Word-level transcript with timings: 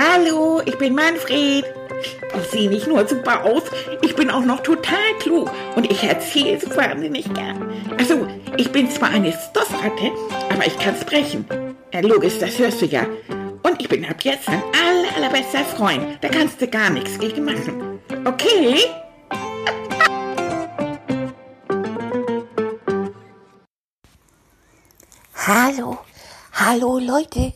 Hallo, 0.00 0.62
ich 0.64 0.78
bin 0.78 0.94
Manfred. 0.94 1.64
Ich 2.40 2.50
sehe 2.52 2.68
nicht 2.68 2.86
nur 2.86 3.04
super 3.08 3.44
aus, 3.44 3.64
ich 4.00 4.14
bin 4.14 4.30
auch 4.30 4.44
noch 4.44 4.60
total 4.60 5.12
klug 5.18 5.50
und 5.74 5.90
ich 5.90 6.04
erzähle 6.04 6.60
so 6.60 6.70
wahnsinnig 6.76 7.34
gern. 7.34 7.68
Also, 7.98 8.28
ich 8.56 8.70
bin 8.70 8.88
zwar 8.88 9.08
eine 9.10 9.32
Stoffratte, 9.32 10.12
aber 10.50 10.64
ich 10.64 10.78
kann 10.78 10.96
sprechen. 10.96 11.44
Ja, 11.92 11.98
logisch, 11.98 12.38
das 12.38 12.56
hörst 12.60 12.80
du 12.80 12.86
ja. 12.86 13.08
Und 13.64 13.80
ich 13.80 13.88
bin 13.88 14.04
ab 14.04 14.22
jetzt 14.22 14.46
dein 14.46 14.62
aller, 14.62 15.16
allerbester 15.16 15.64
Freund. 15.64 16.18
Da 16.20 16.28
kannst 16.28 16.60
du 16.60 16.68
gar 16.68 16.90
nichts 16.90 17.18
gegen 17.18 17.44
machen. 17.44 17.98
Okay? 18.24 18.84
Hallo, 25.34 25.98
hallo 26.52 26.98
Leute. 27.00 27.52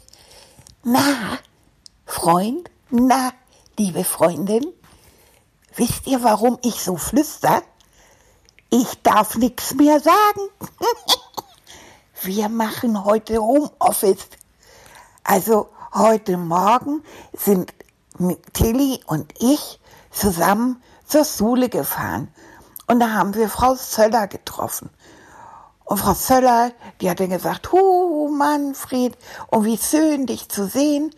Na, 0.83 1.39
Freund, 2.15 2.71
na, 2.91 3.33
liebe 3.79 4.05
Freundin, 4.05 4.67
wisst 5.77 6.07
ihr, 6.07 6.23
warum 6.23 6.59
ich 6.63 6.83
so 6.83 6.99
flüster? 6.99 7.63
Ich 8.69 9.03
darf 9.03 9.37
nichts 9.37 9.75
mehr 9.75 9.99
sagen. 9.99 10.41
Wir 12.23 12.51
machen 12.51 13.03
heute 13.07 13.39
Homeoffice. 13.39 14.29
Also 15.25 15.71
heute 15.95 16.37
Morgen 16.37 17.03
sind 17.33 17.73
Tilly 18.53 19.01
und 19.07 19.33
ich 19.41 19.81
zusammen 20.11 20.83
zur 21.07 21.25
Schule 21.25 21.71
gefahren. 21.71 22.29
Und 22.89 23.01
da 23.01 23.15
haben 23.15 23.35
wir 23.35 23.49
Frau 23.49 23.75
Söller 23.75 24.27
getroffen. 24.27 24.91
Und 25.85 25.97
Frau 25.99 26.15
Söller, 26.15 26.73
die 27.01 27.11
hat 27.11 27.21
dann 27.21 27.31
gesagt, 27.31 27.73
Hu, 27.73 28.29
Manfred, 28.29 29.17
und 29.49 29.65
wie 29.65 29.79
schön 29.79 30.27
dich 30.27 30.49
zu 30.49 30.67
sehen. 30.67 31.15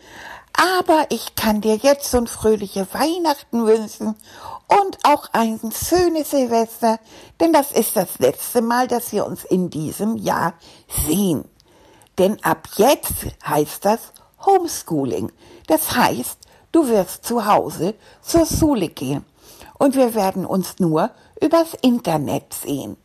Aber 0.57 1.07
ich 1.09 1.35
kann 1.35 1.61
dir 1.61 1.75
jetzt 1.75 2.15
ein 2.15 2.27
fröhliche 2.27 2.87
Weihnachten 2.93 3.65
wünschen 3.65 4.15
und 4.67 4.97
auch 5.03 5.29
ein 5.33 5.59
schönes 5.71 6.31
Silvester, 6.31 6.99
denn 7.39 7.51
das 7.51 7.71
ist 7.71 7.95
das 7.95 8.19
letzte 8.19 8.61
Mal, 8.61 8.87
dass 8.87 9.11
wir 9.11 9.25
uns 9.25 9.43
in 9.43 9.69
diesem 9.69 10.15
Jahr 10.15 10.53
sehen. 11.07 11.45
Denn 12.17 12.41
ab 12.43 12.69
jetzt 12.77 13.13
heißt 13.45 13.83
das 13.83 13.99
Homeschooling. 14.45 15.31
Das 15.67 15.95
heißt, 15.95 16.37
du 16.71 16.87
wirst 16.87 17.25
zu 17.25 17.45
Hause 17.45 17.95
zur 18.21 18.45
Schule 18.45 18.87
gehen 18.87 19.25
und 19.77 19.95
wir 19.95 20.15
werden 20.15 20.45
uns 20.45 20.79
nur 20.79 21.11
übers 21.41 21.73
Internet 21.81 22.53
sehen. 22.53 22.95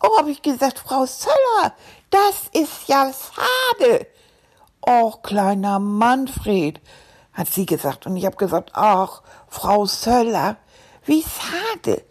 Oh, 0.00 0.16
habe 0.16 0.30
ich 0.30 0.42
gesagt, 0.42 0.78
Frau 0.78 1.06
Söller, 1.06 1.74
das 2.10 2.44
ist 2.52 2.86
ja 2.86 3.10
schade. 3.12 4.06
Och, 4.88 5.22
kleiner 5.22 5.78
Manfred, 5.78 6.80
hat 7.34 7.48
sie 7.48 7.66
gesagt. 7.66 8.06
Und 8.06 8.16
ich 8.16 8.24
habe 8.24 8.36
gesagt, 8.36 8.70
ach, 8.72 9.20
Frau 9.46 9.84
Söller, 9.84 10.56
wie 11.04 11.22
schade. 11.22 12.04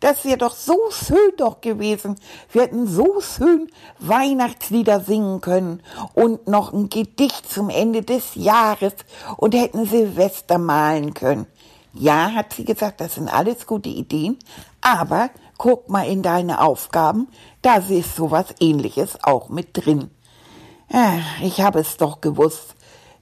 Das 0.00 0.24
wäre 0.24 0.38
doch 0.38 0.54
so 0.54 0.78
schön 0.90 1.32
doch 1.36 1.60
gewesen. 1.60 2.16
Wir 2.50 2.62
hätten 2.62 2.86
so 2.86 3.20
schön 3.20 3.70
Weihnachtslieder 3.98 5.00
singen 5.00 5.42
können 5.42 5.82
und 6.14 6.48
noch 6.48 6.72
ein 6.72 6.88
Gedicht 6.88 7.52
zum 7.52 7.68
Ende 7.68 8.00
des 8.00 8.34
Jahres 8.34 8.94
und 9.36 9.54
hätten 9.54 9.84
Silvester 9.84 10.56
malen 10.56 11.12
können. 11.12 11.46
Ja, 11.92 12.32
hat 12.32 12.54
sie 12.54 12.64
gesagt, 12.64 13.02
das 13.02 13.16
sind 13.16 13.28
alles 13.28 13.66
gute 13.66 13.90
Ideen, 13.90 14.38
aber 14.80 15.28
guck 15.58 15.90
mal 15.90 16.08
in 16.08 16.22
deine 16.22 16.62
Aufgaben, 16.62 17.28
da 17.60 17.76
ist 17.76 18.16
sowas 18.16 18.46
ähnliches 18.58 19.22
auch 19.22 19.50
mit 19.50 19.68
drin. 19.74 20.10
Ich 21.40 21.62
habe 21.62 21.80
es 21.80 21.96
doch 21.96 22.20
gewusst. 22.20 22.74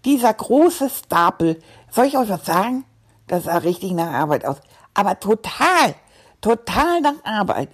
Dieser 0.04 0.34
große 0.34 0.90
Stapel, 0.90 1.62
soll 1.90 2.06
ich 2.06 2.18
euch 2.18 2.28
was 2.28 2.44
sagen? 2.44 2.84
Das 3.28 3.44
sah 3.44 3.58
richtig 3.58 3.92
nach 3.92 4.12
Arbeit 4.12 4.44
aus. 4.44 4.56
Aber 4.92 5.20
total, 5.20 5.94
total 6.40 7.00
nach 7.00 7.24
Arbeit. 7.24 7.68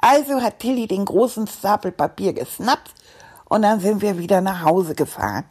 Also 0.00 0.42
hat 0.42 0.58
Tilly 0.58 0.86
den 0.86 1.06
großen 1.06 1.46
Stapel 1.46 1.92
Papier 1.92 2.34
geschnappt 2.34 2.92
und 3.46 3.62
dann 3.62 3.80
sind 3.80 4.02
wir 4.02 4.18
wieder 4.18 4.42
nach 4.42 4.64
Hause 4.64 4.94
gefahren. 4.94 5.44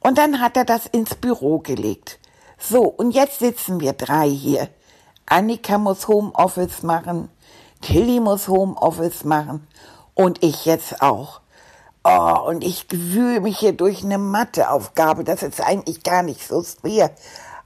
Und 0.00 0.18
dann 0.18 0.40
hat 0.40 0.56
er 0.56 0.64
das 0.64 0.86
ins 0.86 1.14
Büro 1.14 1.60
gelegt. 1.60 2.18
So, 2.58 2.82
und 2.82 3.12
jetzt 3.12 3.38
sitzen 3.38 3.80
wir 3.80 3.92
drei 3.92 4.28
hier. 4.28 4.68
Annika 5.26 5.78
muss 5.78 6.08
Homeoffice 6.08 6.82
machen, 6.82 7.28
Tilly 7.80 8.18
muss 8.18 8.48
Homeoffice 8.48 9.22
machen 9.22 9.68
und 10.14 10.42
ich 10.42 10.64
jetzt 10.64 11.00
auch. 11.00 11.40
Oh, 12.02 12.46
und 12.46 12.64
ich 12.64 12.86
wühle 12.90 13.40
mich 13.40 13.58
hier 13.58 13.74
durch 13.74 14.02
eine 14.02 14.16
Matheaufgabe. 14.16 15.22
Das 15.22 15.42
ist 15.42 15.60
eigentlich 15.60 16.02
gar 16.02 16.22
nicht 16.22 16.46
so 16.46 16.62
schwer. 16.62 17.10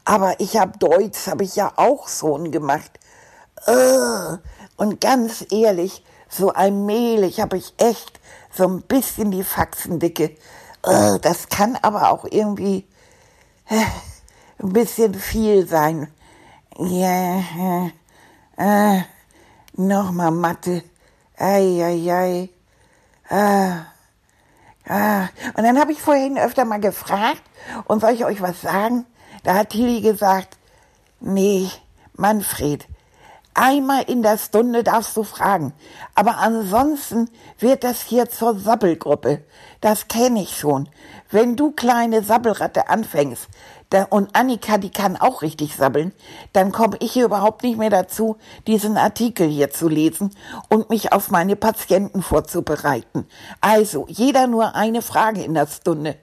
Aber 0.04 0.40
ich 0.40 0.56
habe 0.56 0.76
Deutsch, 0.78 1.28
habe 1.28 1.44
ich 1.44 1.54
ja 1.56 1.72
auch 1.76 2.08
schon 2.08 2.50
gemacht. 2.50 2.90
Und 4.76 5.00
ganz 5.00 5.46
ehrlich, 5.50 6.04
so 6.28 6.50
allmählich 6.50 7.40
habe 7.40 7.56
ich 7.56 7.74
echt 7.78 8.20
so 8.52 8.64
ein 8.64 8.82
bisschen 8.82 9.30
die 9.30 9.44
Faxendicke. 9.44 10.36
Das 10.82 11.48
kann 11.48 11.78
aber 11.80 12.10
auch 12.10 12.26
irgendwie 12.28 12.86
äh, 13.68 13.84
ein 14.58 14.72
bisschen 14.72 15.14
viel 15.14 15.66
sein. 15.66 16.12
Ja, 16.76 17.38
äh, 17.38 17.90
äh, 18.58 19.02
nochmal 19.74 20.32
Mathe. 20.32 20.82
Ei, 21.38 21.82
ei, 21.82 22.12
ei. 22.12 22.50
Ah. 23.30 23.93
Ah, 24.86 25.28
und 25.56 25.64
dann 25.64 25.78
habe 25.78 25.92
ich 25.92 26.00
vorhin 26.00 26.36
öfter 26.36 26.64
mal 26.64 26.80
gefragt, 26.80 27.42
und 27.86 28.00
soll 28.00 28.10
ich 28.10 28.24
euch 28.24 28.42
was 28.42 28.60
sagen? 28.60 29.06
Da 29.42 29.54
hat 29.54 29.70
Tilly 29.70 30.02
gesagt, 30.02 30.58
nee, 31.20 31.70
Manfred, 32.14 32.86
einmal 33.54 34.02
in 34.02 34.22
der 34.22 34.36
Stunde 34.36 34.84
darfst 34.84 35.16
du 35.16 35.22
fragen, 35.22 35.72
aber 36.14 36.38
ansonsten 36.38 37.30
wird 37.58 37.82
das 37.82 38.02
hier 38.02 38.28
zur 38.28 38.58
Sabbelgruppe. 38.58 39.44
Das 39.80 40.08
kenne 40.08 40.42
ich 40.42 40.58
schon. 40.58 40.88
Wenn 41.30 41.56
du 41.56 41.72
kleine 41.72 42.22
Sabbelratte 42.22 42.88
anfängst, 42.88 43.48
da, 43.90 44.04
und 44.04 44.34
Annika, 44.34 44.78
die 44.78 44.90
kann 44.90 45.16
auch 45.16 45.42
richtig 45.42 45.76
sabbeln, 45.76 46.12
dann 46.52 46.72
komme 46.72 46.96
ich 47.00 47.12
hier 47.12 47.26
überhaupt 47.26 47.62
nicht 47.62 47.78
mehr 47.78 47.90
dazu, 47.90 48.36
diesen 48.66 48.96
Artikel 48.96 49.48
hier 49.48 49.70
zu 49.70 49.88
lesen 49.88 50.34
und 50.68 50.90
mich 50.90 51.12
auf 51.12 51.30
meine 51.30 51.54
Patienten 51.56 52.22
vorzubereiten. 52.22 53.26
Also, 53.60 54.06
jeder 54.08 54.46
nur 54.46 54.74
eine 54.74 55.02
Frage 55.02 55.42
in 55.44 55.54
der 55.54 55.66
Stunde 55.66 56.16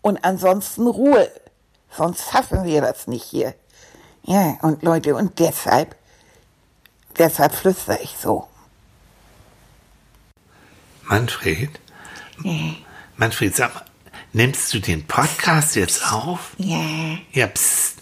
und 0.00 0.24
ansonsten 0.24 0.86
Ruhe. 0.86 1.30
Sonst 1.90 2.30
schaffen 2.30 2.64
wir 2.64 2.80
das 2.80 3.06
nicht 3.06 3.24
hier. 3.24 3.54
Ja, 4.22 4.58
und 4.62 4.82
Leute, 4.82 5.14
und 5.14 5.38
deshalb, 5.38 5.96
deshalb 7.18 7.54
flüstere 7.54 7.98
ich 8.02 8.16
so. 8.20 8.46
Manfred? 11.04 11.70
Manfred, 13.16 13.56
sag 13.56 13.74
mal, 13.74 13.84
nimmst 14.38 14.72
du 14.72 14.78
den 14.78 15.04
Podcast 15.04 15.74
jetzt 15.74 16.12
auf? 16.12 16.50
Ja. 16.58 16.78
Ja, 17.32 17.48
psst. 17.48 17.96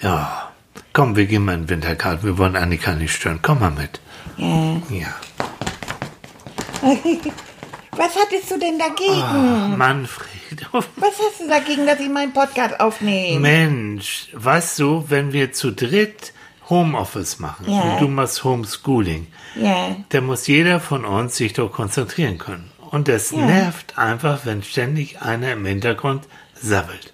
Ja. 0.00 0.50
Komm, 0.94 1.14
wir 1.14 1.26
gehen 1.26 1.44
mal 1.44 1.52
in 1.56 1.62
den 1.64 1.68
Wintergarten. 1.68 2.24
Wir 2.24 2.38
wollen 2.38 2.56
Annika 2.56 2.94
nicht 2.94 3.12
stören. 3.14 3.40
Komm 3.42 3.60
mal 3.60 3.70
mit. 3.70 4.00
Ja. 4.38 4.80
Ja. 4.88 5.14
Was 7.96 8.16
hattest 8.16 8.50
du 8.50 8.58
denn 8.58 8.78
dagegen? 8.78 9.12
Oh, 9.12 9.76
Manfred. 9.76 10.66
Was 10.72 10.84
hast 11.18 11.40
du 11.40 11.48
dagegen, 11.48 11.86
dass 11.86 12.00
ich 12.00 12.08
meinen 12.08 12.32
Podcast 12.32 12.80
aufnehme? 12.80 13.40
Mensch, 13.40 14.28
weißt 14.32 14.78
du, 14.78 15.04
wenn 15.08 15.32
wir 15.34 15.52
zu 15.52 15.70
dritt 15.70 16.32
Homeoffice 16.70 17.40
machen 17.40 17.66
Ja. 17.70 17.80
und 17.82 18.00
du 18.00 18.08
machst 18.08 18.42
Homeschooling, 18.42 19.26
Ja. 19.54 19.96
dann 20.08 20.24
muss 20.26 20.46
jeder 20.46 20.80
von 20.80 21.04
uns 21.04 21.36
sich 21.36 21.52
doch 21.52 21.70
konzentrieren 21.70 22.38
können. 22.38 22.70
Und 22.94 23.08
das 23.08 23.32
nervt 23.32 23.98
einfach, 23.98 24.46
wenn 24.46 24.62
ständig 24.62 25.20
einer 25.20 25.50
im 25.54 25.66
Hintergrund 25.66 26.28
sabbelt. 26.54 27.12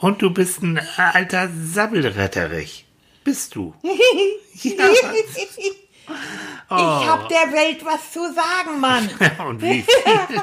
Und 0.00 0.22
du 0.22 0.30
bist 0.30 0.60
ein 0.60 0.80
alter 0.96 1.48
Sabbelretterich. 1.72 2.84
Bist 3.22 3.54
du. 3.54 3.74
Ja. 4.62 4.88
Ich 6.70 7.08
hab 7.08 7.28
der 7.28 7.52
Welt 7.52 7.84
was 7.84 8.12
zu 8.12 8.20
sagen, 8.20 8.78
Mann. 8.78 9.08
Und 9.48 9.62
wie 9.62 9.82
viel? 9.82 10.42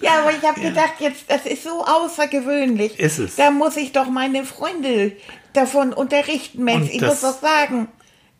Ja, 0.00 0.20
aber 0.20 0.32
ich 0.32 0.42
habe 0.42 0.60
gedacht, 0.60 0.94
jetzt, 0.98 1.24
das 1.28 1.46
ist 1.46 1.64
so 1.64 1.84
außergewöhnlich. 1.84 2.98
Ist 2.98 3.18
es. 3.18 3.36
Da 3.36 3.50
muss 3.50 3.76
ich 3.76 3.92
doch 3.92 4.08
meine 4.08 4.44
Freunde 4.44 5.12
davon 5.54 5.92
unterrichten, 5.94 6.62
Mensch. 6.62 6.90
Und 6.90 6.94
Ich 6.94 7.00
muss 7.00 7.22
doch 7.22 7.40
sagen, 7.40 7.88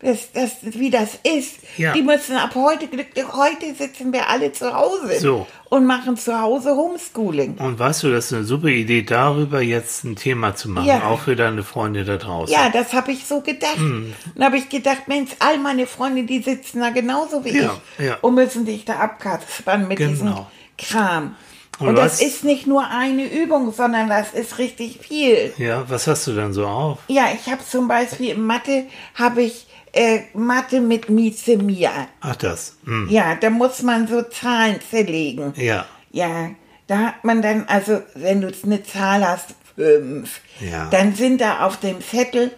das, 0.00 0.30
das, 0.32 0.52
wie 0.62 0.90
das 0.90 1.18
ist. 1.24 1.56
Ja. 1.76 1.92
Die 1.92 2.02
müssen 2.02 2.36
ab 2.36 2.54
heute, 2.54 2.88
heute 3.32 3.74
sitzen 3.76 4.12
wir 4.12 4.28
alle 4.28 4.52
zu 4.52 4.72
Hause 4.72 5.18
So. 5.18 5.46
und 5.70 5.86
machen 5.86 6.16
zu 6.16 6.40
Hause 6.40 6.76
Homeschooling. 6.76 7.56
Und 7.58 7.78
weißt 7.80 8.04
du, 8.04 8.10
das 8.12 8.26
ist 8.26 8.32
eine 8.32 8.44
super 8.44 8.68
Idee, 8.68 9.02
darüber 9.02 9.60
jetzt 9.60 10.04
ein 10.04 10.14
Thema 10.14 10.54
zu 10.54 10.68
machen, 10.68 10.86
Ja. 10.86 11.08
auch 11.08 11.20
für 11.20 11.34
deine 11.34 11.64
Freunde 11.64 12.04
da 12.04 12.16
draußen. 12.16 12.54
Ja, 12.54 12.68
das 12.70 12.92
habe 12.92 13.10
ich 13.10 13.26
so 13.26 13.40
gedacht. 13.40 13.76
Hm. 13.76 14.14
Dann 14.36 14.44
habe 14.44 14.58
ich 14.58 14.68
gedacht, 14.68 15.08
Mensch, 15.08 15.32
all 15.40 15.58
meine 15.58 15.86
Freunde, 15.88 16.22
die 16.22 16.42
sitzen 16.42 16.80
da 16.80 16.90
genauso 16.90 17.44
wie 17.44 17.58
Ja, 17.58 17.76
ich 17.98 18.04
ja. 18.06 18.18
und 18.20 18.34
müssen 18.36 18.64
dich 18.66 18.84
da 18.84 19.00
abkaspern 19.00 19.88
mit 19.88 19.98
Genau. 19.98 20.10
diesem 20.10 20.34
Kram. 20.78 21.34
Und 21.80 21.94
das 21.94 22.14
was- 22.14 22.22
ist 22.22 22.42
nicht 22.44 22.66
nur 22.66 22.88
eine 22.88 23.24
Übung, 23.24 23.72
sondern 23.72 24.08
das 24.08 24.32
ist 24.32 24.58
richtig 24.58 24.98
viel. 25.00 25.52
Ja, 25.58 25.84
was 25.88 26.08
hast 26.08 26.26
du 26.26 26.34
dann 26.34 26.52
so 26.52 26.66
auf? 26.66 26.98
Ja, 27.06 27.26
ich 27.32 27.48
habe 27.50 27.64
zum 27.64 27.86
Beispiel 27.86 28.30
in 28.30 28.42
Mathe, 28.44 28.86
habe 29.14 29.42
ich 29.42 29.67
äh, 29.98 30.20
Mathe 30.34 30.80
mit 30.80 31.10
Mizemia. 31.10 31.90
Ach, 32.20 32.36
das. 32.36 32.76
Hm. 32.84 33.08
Ja, 33.10 33.34
da 33.34 33.50
muss 33.50 33.82
man 33.82 34.06
so 34.06 34.22
Zahlen 34.22 34.76
zerlegen. 34.90 35.52
Ja. 35.56 35.86
Ja, 36.10 36.50
da 36.86 36.98
hat 36.98 37.24
man 37.24 37.42
dann, 37.42 37.64
also 37.68 38.00
wenn 38.14 38.40
du 38.40 38.50
eine 38.64 38.82
Zahl 38.82 39.26
hast, 39.26 39.54
fünf, 39.76 40.40
Ja. 40.60 40.88
dann 40.90 41.14
sind 41.14 41.40
da 41.40 41.66
auf 41.66 41.78
dem 41.80 42.00
Zettel, 42.00 42.52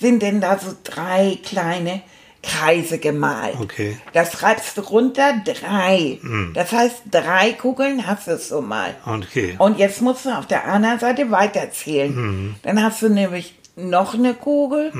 sind 0.00 0.22
denn 0.22 0.40
da 0.40 0.58
so 0.58 0.74
drei 0.84 1.38
kleine 1.44 2.02
Kreise 2.42 2.98
gemalt. 2.98 3.56
Okay. 3.60 3.98
Das 4.12 4.32
schreibst 4.32 4.76
du 4.76 4.82
runter, 4.82 5.34
drei. 5.44 6.18
Hm. 6.20 6.52
Das 6.54 6.72
heißt, 6.72 7.02
drei 7.10 7.52
Kugeln 7.52 8.06
hast 8.06 8.28
du 8.28 8.38
so 8.38 8.60
mal. 8.60 8.94
Okay. 9.04 9.54
Und 9.58 9.78
jetzt 9.78 10.00
musst 10.00 10.24
du 10.26 10.30
auf 10.30 10.46
der 10.46 10.66
anderen 10.66 10.98
Seite 11.00 11.30
weiterzählen. 11.30 12.14
Mhm. 12.14 12.54
Dann 12.62 12.82
hast 12.82 13.02
du 13.02 13.08
nämlich 13.08 13.54
noch 13.78 14.14
eine 14.14 14.32
Kugel 14.34 14.90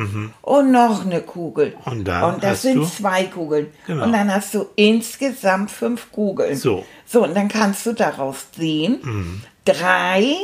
und 0.43 0.71
noch 0.71 1.05
eine 1.05 1.23
Kugel. 1.23 1.75
Und 1.87 2.05
dann 2.05 2.35
und 2.35 2.45
das 2.45 2.63
sind 2.63 2.77
du- 2.77 2.85
zwei 2.87 3.25
Kugeln. 3.25 3.69
Genau. 3.87 4.05
Und 4.05 4.13
dann 4.13 4.33
hast 4.33 4.53
du 4.55 4.67
insgesamt 4.77 5.71
fünf 5.71 6.13
Kugeln. 6.13 6.57
So. 6.57 6.85
So, 7.07 7.25
und 7.25 7.35
dann 7.35 7.49
kannst 7.49 7.87
du 7.87 7.93
daraus 7.95 8.47
sehen, 8.55 9.43
drei 9.65 10.35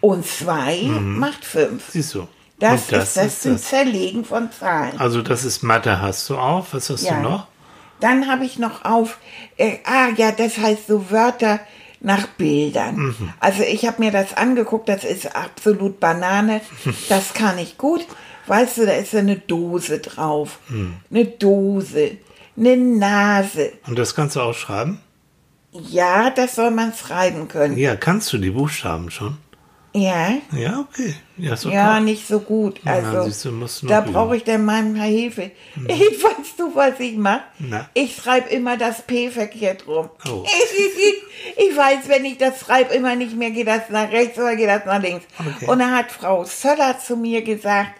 und 0.00 0.26
zwei 0.26 0.82
macht 0.84 1.44
fünf. 1.44 1.90
Siehst 1.90 2.14
du. 2.14 2.26
Das, 2.58 2.90
Und 2.92 2.98
ist 2.98 3.16
das, 3.16 3.40
zum 3.40 3.56
Zerlegen 3.56 4.24
von 4.24 4.50
Zahlen. 4.52 4.98
Also 4.98 5.22
das 5.22 5.44
ist 5.44 5.62
Mathe 5.62 6.00
hast 6.02 6.28
du 6.28 6.36
auf. 6.36 6.74
Was 6.74 6.90
hast 6.90 7.04
Ja. 7.04 7.14
du 7.16 7.22
noch? 7.22 7.46
Dann 8.00 8.28
habe 8.30 8.44
ich 8.44 8.58
noch 8.58 8.84
auf, 8.84 9.18
äh, 9.56 9.76
ah 9.84 10.08
ja, 10.16 10.32
das 10.32 10.58
heißt 10.58 10.86
so 10.88 11.10
Wörter 11.10 11.60
nach 12.00 12.26
Bildern. 12.28 12.96
Mhm. 12.96 13.32
Also 13.40 13.62
ich 13.62 13.86
habe 13.86 14.02
mir 14.02 14.10
das 14.10 14.36
angeguckt, 14.36 14.88
das 14.88 15.04
ist 15.04 15.34
absolut 15.36 16.00
Banane, 16.00 16.60
das 17.08 17.34
kann 17.34 17.58
ich 17.58 17.76
gut. 17.78 18.06
Weißt 18.46 18.78
du, 18.78 18.86
da 18.86 18.92
ist 18.92 19.12
ja 19.12 19.20
eine 19.20 19.36
Dose 19.36 19.98
drauf, 20.00 20.58
Mhm. 20.68 20.94
eine 21.10 21.24
Dose, 21.26 22.12
eine 22.56 22.76
Nase. 22.76 23.72
Und 23.86 23.98
das 23.98 24.14
kannst 24.14 24.36
du 24.36 24.40
auch 24.40 24.54
schreiben? 24.54 25.00
Ja, 25.72 26.30
das 26.30 26.56
soll 26.56 26.72
man 26.72 26.92
schreiben 26.94 27.46
können. 27.46 27.76
Ja, 27.76 27.94
kannst 27.94 28.32
du 28.32 28.38
die 28.38 28.50
Buchstaben 28.50 29.10
schon? 29.10 29.36
Ja, 29.92 30.34
Ja, 30.52 30.80
okay. 30.80 31.14
Ja, 31.36 31.56
so 31.56 31.68
ja, 31.68 31.98
nicht 31.98 32.26
so 32.26 32.40
gut. 32.40 32.80
Also 32.84 33.24
siehst 33.24 33.44
du, 33.44 33.86
da 33.88 34.02
brauche 34.02 34.36
ich 34.36 34.44
dann 34.44 34.64
manchmal 34.64 35.08
Hilfe. 35.08 35.50
Ich 35.88 36.22
weißt 36.22 36.58
du, 36.58 36.74
was 36.74 37.00
ich 37.00 37.16
mache? 37.16 37.42
Na? 37.58 37.88
Ich 37.94 38.14
schreibe 38.16 38.50
immer 38.50 38.76
das 38.76 39.02
P 39.02 39.30
verkehrt 39.30 39.86
rum. 39.86 40.10
Oh. 40.28 40.44
Ich 41.56 41.76
weiß, 41.76 42.08
wenn 42.08 42.24
ich 42.26 42.36
das 42.38 42.60
schreibe, 42.60 42.94
immer 42.94 43.16
nicht 43.16 43.34
mehr, 43.34 43.50
geht 43.50 43.66
das 43.66 43.88
nach 43.88 44.10
rechts 44.12 44.38
oder 44.38 44.56
geht 44.56 44.68
das 44.68 44.84
nach 44.84 45.02
links. 45.02 45.24
Okay. 45.38 45.66
Und 45.66 45.78
dann 45.78 45.96
hat 45.96 46.12
Frau 46.12 46.44
Söller 46.44 46.98
zu 46.98 47.16
mir 47.16 47.42
gesagt, 47.42 47.92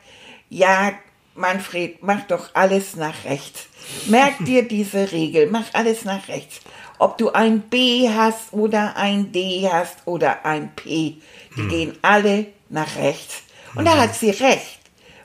ja, 0.50 0.92
Manfred, 1.34 2.02
mach 2.02 2.22
doch 2.26 2.50
alles 2.54 2.96
nach 2.96 3.24
rechts. 3.24 3.66
Merk 4.06 4.34
dir 4.44 4.68
diese 4.68 5.10
Regel, 5.10 5.48
mach 5.50 5.72
alles 5.72 6.04
nach 6.04 6.28
rechts. 6.28 6.60
Ob 7.02 7.16
du 7.16 7.30
ein 7.32 7.60
B 7.62 8.10
hast 8.10 8.52
oder 8.52 8.94
ein 8.96 9.32
D 9.32 9.66
hast 9.72 9.96
oder 10.06 10.44
ein 10.44 10.70
P, 10.76 11.16
die 11.56 11.68
gehen 11.68 11.96
alle 12.02 12.46
nach 12.68 12.96
rechts. 12.96 13.42
Und 13.74 13.86
da 13.86 13.96
hat 13.96 14.14
sie 14.14 14.30
recht. 14.30 14.78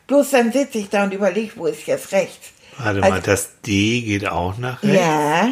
Bloß 0.08 0.32
dann 0.32 0.52
sitze 0.54 0.78
ich 0.78 0.90
da 0.90 1.04
und 1.04 1.14
überlege, 1.14 1.52
wo 1.58 1.66
ist 1.66 1.86
jetzt 1.86 2.12
rechts? 2.14 2.50
Warte 2.78 3.04
Also- 3.04 3.10
mal, 3.16 3.22
das 3.22 3.62
D 3.66 4.02
geht 4.02 4.26
auch 4.28 4.58
nach 4.58 4.82
rechts? 4.84 4.98
Ja, 5.00 5.50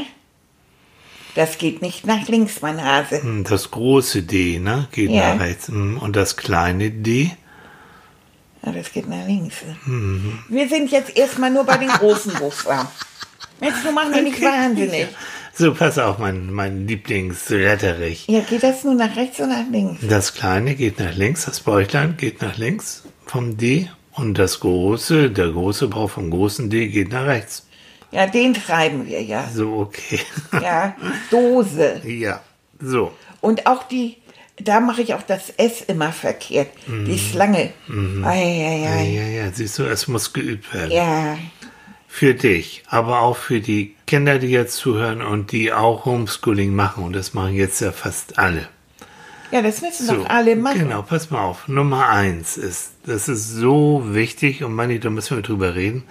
das 1.35 1.57
geht 1.57 1.81
nicht 1.81 2.05
nach 2.05 2.27
links, 2.29 2.61
mein 2.61 2.81
Hase. 2.83 3.21
Hm, 3.21 3.43
Das 3.43 3.69
große 3.71 4.21
D, 4.21 4.59
ne? 4.59 4.87
Geht 4.91 5.09
Ja. 5.09 5.33
nach 5.35 5.41
rechts. 5.43 5.67
Hm, 5.67 5.97
Und 5.97 6.15
das 6.15 6.37
kleine 6.37 6.89
D? 6.91 7.31
Ja, 8.65 8.71
das 8.71 8.91
geht 8.93 9.09
nach 9.09 9.25
links. 9.27 9.55
Mhm. 9.85 10.39
Wir 10.47 10.69
sind 10.69 10.89
jetzt 10.91 11.17
erstmal 11.17 11.49
nur 11.51 11.65
bei 11.65 11.77
den 11.77 11.89
großen 11.89 12.31
Buchstaben. 12.39 12.87
Jetzt 13.59 13.83
machen 13.93 14.13
wir 14.13 14.21
nicht 14.21 14.41
wahnsinnig. 14.41 15.07
So, 15.55 15.73
pass 15.73 15.99
auf, 15.99 16.17
mein, 16.17 16.51
mein 16.51 16.87
Lieblingsretterich. 16.87 18.25
Ja, 18.27 18.39
geht 18.41 18.63
das 18.63 18.83
nur 18.83 18.95
nach 18.95 19.15
rechts 19.15 19.39
oder 19.39 19.49
nach 19.49 19.69
links? 19.71 19.99
Das 20.07 20.33
kleine 20.33 20.73
geht 20.75 20.99
nach 20.99 21.13
links, 21.15 21.45
das 21.45 21.59
Bäuchlein 21.59 22.17
geht 22.17 22.41
nach 22.41 22.57
links 22.57 23.03
vom 23.25 23.55
D. 23.57 23.89
Und 24.13 24.37
das 24.37 24.59
große, 24.59 25.29
der 25.31 25.49
große 25.49 25.87
Bauch 25.87 26.09
vom 26.09 26.29
großen 26.29 26.69
D 26.69 26.87
geht 26.87 27.11
nach 27.11 27.25
rechts. 27.25 27.67
Ja, 28.11 28.27
den 28.27 28.53
schreiben 28.55 29.07
wir 29.07 29.21
ja. 29.23 29.47
So, 29.53 29.73
okay. 29.73 30.19
Ja, 30.53 30.95
Dose. 31.31 32.01
ja, 32.05 32.41
so. 32.79 33.11
Und 33.41 33.65
auch 33.65 33.83
die, 33.83 34.17
da 34.57 34.79
mache 34.79 35.01
ich 35.01 35.13
auch 35.15 35.23
das 35.23 35.49
S 35.57 35.81
immer 35.81 36.11
verkehrt. 36.11 36.69
Die 36.87 37.17
Schlange. 37.17 37.73
Ja, 37.89 38.27
Eieiei. 38.27 39.09
ja, 39.09 39.27
ja, 39.45 39.51
siehst 39.51 39.79
du, 39.79 39.83
es 39.83 40.07
muss 40.07 40.31
geübt 40.31 40.71
werden. 40.73 40.91
Ja, 40.91 41.37
Für 42.07 42.35
dich, 42.35 42.83
aber 42.87 43.21
auch 43.21 43.37
für 43.37 43.61
die 43.61 43.95
Kinder, 44.13 44.37
die 44.37 44.49
jetzt 44.49 44.75
zuhören 44.75 45.23
und 45.23 45.51
die 45.51 45.73
auch 45.73 46.05
Homeschooling 46.05 46.75
machen. 46.75 47.03
Und 47.03 47.13
das 47.13 47.33
machen 47.33 47.55
jetzt 47.55 47.81
ja 47.81 47.91
fast 47.91 48.37
alle. 48.37 48.67
ja, 49.49 49.63
das 49.63 49.81
müssen 49.81 50.07
doch 50.07 50.29
alle 50.29 50.55
machen. 50.55 50.81
Genau, 50.81 51.01
pass 51.01 51.31
mal 51.31 51.41
auf. 51.41 51.67
Nummer 51.67 52.09
eins 52.09 52.55
ist, 52.55 52.91
das 53.07 53.27
ist 53.27 53.49
so 53.49 54.03
wichtig 54.05 54.63
und 54.63 54.75
Manni, 54.75 54.99
da 54.99 55.09
müssen 55.09 55.35
wir 55.35 55.41
drüber 55.41 55.73
reden, 55.73 56.03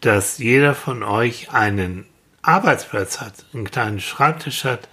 dass 0.00 0.38
jeder 0.38 0.74
von 0.74 1.04
euch 1.04 1.52
einen 1.52 2.06
Arbeitsplatz 2.42 3.20
hat, 3.20 3.34
einen 3.54 3.70
kleinen 3.70 4.00
Schreibtisch 4.00 4.64
hat, 4.64 4.88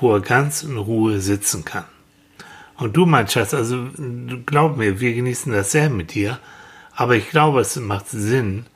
wo 0.00 0.14
er 0.14 0.20
ganz 0.20 0.64
in 0.64 0.76
Ruhe 0.76 1.20
sitzen 1.20 1.64
kann. 1.64 1.84
Und 2.76 2.96
du, 2.96 3.06
mein 3.06 3.28
Schatz, 3.28 3.54
also 3.54 3.86
glaub 4.46 4.76
mir, 4.76 4.98
wir 4.98 5.14
genießen 5.14 5.52
das 5.52 5.70
sehr 5.70 5.90
mit 5.90 6.12
dir, 6.14 6.40
aber 6.96 7.14
ich 7.14 7.30
glaube, 7.30 7.60
es 7.60 7.76
macht 7.76 8.08
Sinn, 8.08 8.66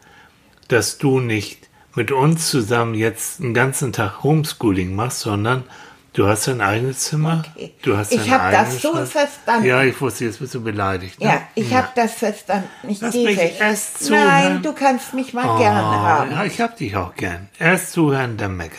dass 0.68 0.98
du 0.98 1.18
nicht 1.18 1.67
mit 1.98 2.12
uns 2.12 2.48
zusammen 2.48 2.94
jetzt 2.94 3.40
einen 3.40 3.54
ganzen 3.54 3.92
Tag 3.92 4.22
Homeschooling 4.22 4.94
machst, 4.94 5.18
sondern 5.20 5.64
du 6.12 6.28
hast 6.28 6.46
dein 6.46 6.60
eigenes 6.60 7.00
Zimmer, 7.00 7.44
Okay. 7.56 7.74
du 7.82 7.96
hast 7.96 8.12
Ich 8.12 8.20
deinen 8.20 8.30
hab 8.30 8.52
das 8.52 8.80
so 8.80 8.94
verstanden. 9.04 9.66
Ja, 9.66 9.82
ich 9.82 10.00
wusste, 10.00 10.24
jetzt 10.26 10.38
bist 10.38 10.54
du 10.54 10.62
beleidigt. 10.62 11.18
Ne? 11.20 11.26
Ja, 11.26 11.42
ich 11.56 11.74
habe 11.74 11.88
das 11.96 12.12
verstanden. 12.14 12.68
Ich 12.88 13.00
Lass 13.00 13.14
mich 13.14 13.36
weg. 13.36 13.56
erst 13.58 14.04
zuhören. 14.04 14.26
Nein, 14.26 14.62
du 14.62 14.72
kannst 14.72 15.12
mich 15.12 15.34
mal 15.34 15.46
Oh, 15.56 15.58
gerne 15.58 15.82
haben. 15.82 16.30
Ja, 16.30 16.44
ich 16.44 16.60
hab 16.60 16.76
dich 16.76 16.94
auch 16.96 17.14
gern. 17.16 17.48
Erst 17.58 17.92
zuhören, 17.92 18.36
dann 18.36 18.56
meckern. 18.56 18.78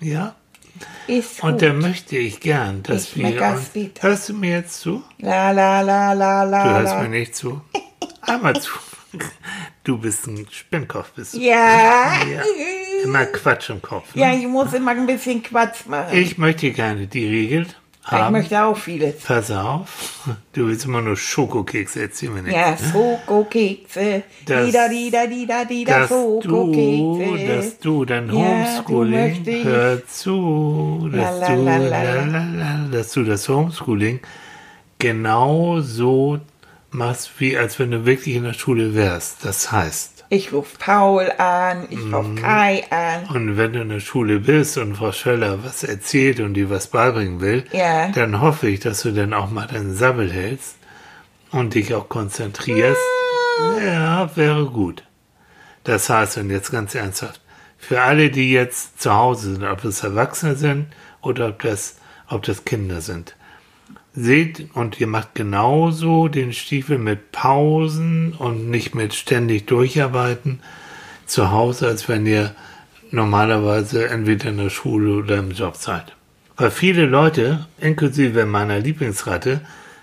Ja? 0.00 0.34
Ist 1.06 1.42
Und 1.42 1.52
gut. 1.52 1.62
dann 1.62 1.78
möchte 1.78 2.18
ich 2.18 2.38
gern, 2.40 2.82
dass 2.82 3.04
Ich 3.04 3.16
wir 3.16 3.42
uns... 3.42 3.70
Hörst 4.00 4.28
du 4.28 4.34
mir 4.34 4.50
jetzt 4.58 4.80
zu? 4.80 5.02
La 5.18 5.50
la 5.52 5.80
la 5.80 6.12
la 6.12 6.42
la 6.44 6.64
Du 6.64 6.70
hörst 6.70 6.94
la. 6.94 7.02
mir 7.02 7.08
nicht 7.08 7.34
zu. 7.34 7.62
Einmal 8.20 8.60
zu. 8.60 8.70
Du 9.84 9.96
bist 9.98 10.26
ein 10.26 10.46
Spinnkopf, 10.50 11.10
bist 11.12 11.34
du. 11.34 11.38
Ja. 11.40 12.12
Ja. 12.30 12.42
Immer 13.04 13.26
Quatsch 13.26 13.70
im 13.70 13.80
Kopf. 13.80 14.14
Ne? 14.14 14.22
Ja, 14.22 14.32
ich 14.34 14.46
muss 14.46 14.72
immer 14.72 14.90
ein 14.90 15.06
bisschen 15.06 15.42
Quatsch 15.42 15.86
machen. 15.86 16.08
Ich, 16.12 16.32
Ich 16.32 16.38
möchte 16.38 16.70
gerne 16.72 17.06
die 17.06 17.26
Regeln 17.26 17.66
haben. 18.04 18.32
möchte 18.32 18.62
auch 18.62 18.76
vieles. 18.76 19.16
Pass 19.22 19.50
auf. 19.50 20.24
Du 20.52 20.66
willst 20.66 20.84
immer 20.86 21.00
nur 21.02 21.16
Schokokekse 21.16 22.02
erzählen 22.02 22.34
wir 22.34 22.42
nicht. 22.42 22.54
Ja, 22.56 22.76
Schokokekse. 22.76 24.22
Das- 24.46 24.66
Dida, 24.66 24.88
dida, 24.88 25.26
dida, 25.26 25.64
dida, 25.64 25.98
dass 26.00 26.08
du, 26.08 26.40
Schokokekse. 26.42 27.46
dass 27.46 27.78
du 27.78 28.04
dein 28.04 28.26
Ja, 28.26 28.32
du 28.32 28.38
Homeschooling, 28.38 29.12
möchtest- 29.44 29.64
hör 29.64 30.06
zu, 30.06 31.08
dass 31.12 31.40
La, 31.40 31.54
la, 31.54 31.54
du, 31.54 31.62
la, 31.64 32.44
la, 32.44 32.88
dass 32.90 33.12
du 33.12 33.22
das 33.24 33.48
Homeschooling 33.48 34.20
genau 34.98 35.80
so 35.80 36.38
machst, 36.90 37.30
wie 37.38 37.56
als 37.56 37.78
wenn 37.78 37.90
du 37.90 38.06
wirklich 38.06 38.34
in 38.36 38.44
der 38.44 38.54
Schule 38.54 38.94
wärst. 38.94 39.44
Das 39.44 39.70
heißt, 39.72 40.24
Ich 40.30 40.52
rufe 40.52 40.76
Paul 40.78 41.30
an, 41.38 41.86
ich 41.88 41.98
Mhm. 42.00 42.14
rufe 42.14 42.34
Kai 42.34 42.84
an. 42.90 43.34
und 43.34 43.56
wenn 43.56 43.72
du 43.72 43.80
in 43.80 43.88
der 43.88 44.00
Schule 44.00 44.40
bist 44.40 44.76
und 44.76 44.96
Frau 44.96 45.10
Schöller 45.12 45.64
was 45.64 45.84
erzählt 45.84 46.40
und 46.40 46.52
dir 46.54 46.68
was 46.68 46.88
beibringen 46.88 47.40
will, 47.40 47.64
Ja. 47.72 48.08
dann 48.10 48.40
hoffe 48.42 48.68
ich, 48.68 48.80
dass 48.80 49.02
du 49.02 49.12
dann 49.12 49.32
auch 49.32 49.50
mal 49.50 49.66
deinen 49.66 49.94
Sabbel 49.94 50.30
hältst 50.30 50.76
und 51.50 51.74
dich 51.74 51.94
auch 51.94 52.08
konzentrierst. 52.10 53.00
Ja, 53.82 54.30
wäre 54.36 54.66
gut. 54.66 55.02
Das 55.84 56.10
heißt, 56.10 56.36
und 56.38 56.50
jetzt 56.50 56.70
ganz 56.70 56.94
ernsthaft, 56.94 57.40
für 57.78 58.02
alle, 58.02 58.30
die 58.30 58.52
jetzt 58.52 59.00
zu 59.00 59.14
Hause 59.14 59.54
sind, 59.54 59.64
ob 59.64 59.80
das 59.82 60.02
Erwachsene 60.04 60.56
sind 60.56 60.86
oder 61.22 61.48
ob 61.48 61.62
das, 61.62 61.96
ob 62.28 62.42
das 62.42 62.64
Kinder 62.66 63.00
sind, 63.00 63.34
seht 64.18 64.68
und 64.74 65.00
ihr 65.00 65.06
macht 65.06 65.34
genauso 65.34 66.28
den 66.28 66.52
Stiefel 66.52 66.98
mit 66.98 67.32
Pausen 67.32 68.32
und 68.32 68.68
nicht 68.68 68.94
mit 68.94 69.14
ständig 69.14 69.66
durcharbeiten 69.66 70.60
zu 71.26 71.50
Hause, 71.50 71.86
als 71.86 72.08
wenn 72.08 72.26
ihr 72.26 72.54
normalerweise 73.10 74.08
entweder 74.08 74.48
in 74.48 74.58
der 74.58 74.70
Schule 74.70 75.18
oder 75.18 75.38
im 75.38 75.52
Job 75.52 75.76
seid. 75.76 76.14
Weil 76.56 76.70
viele 76.70 77.06
Leute, 77.06 77.66
inklusive 77.78 78.44
meiner 78.44 78.80
Lieblingsratte, 78.80 79.60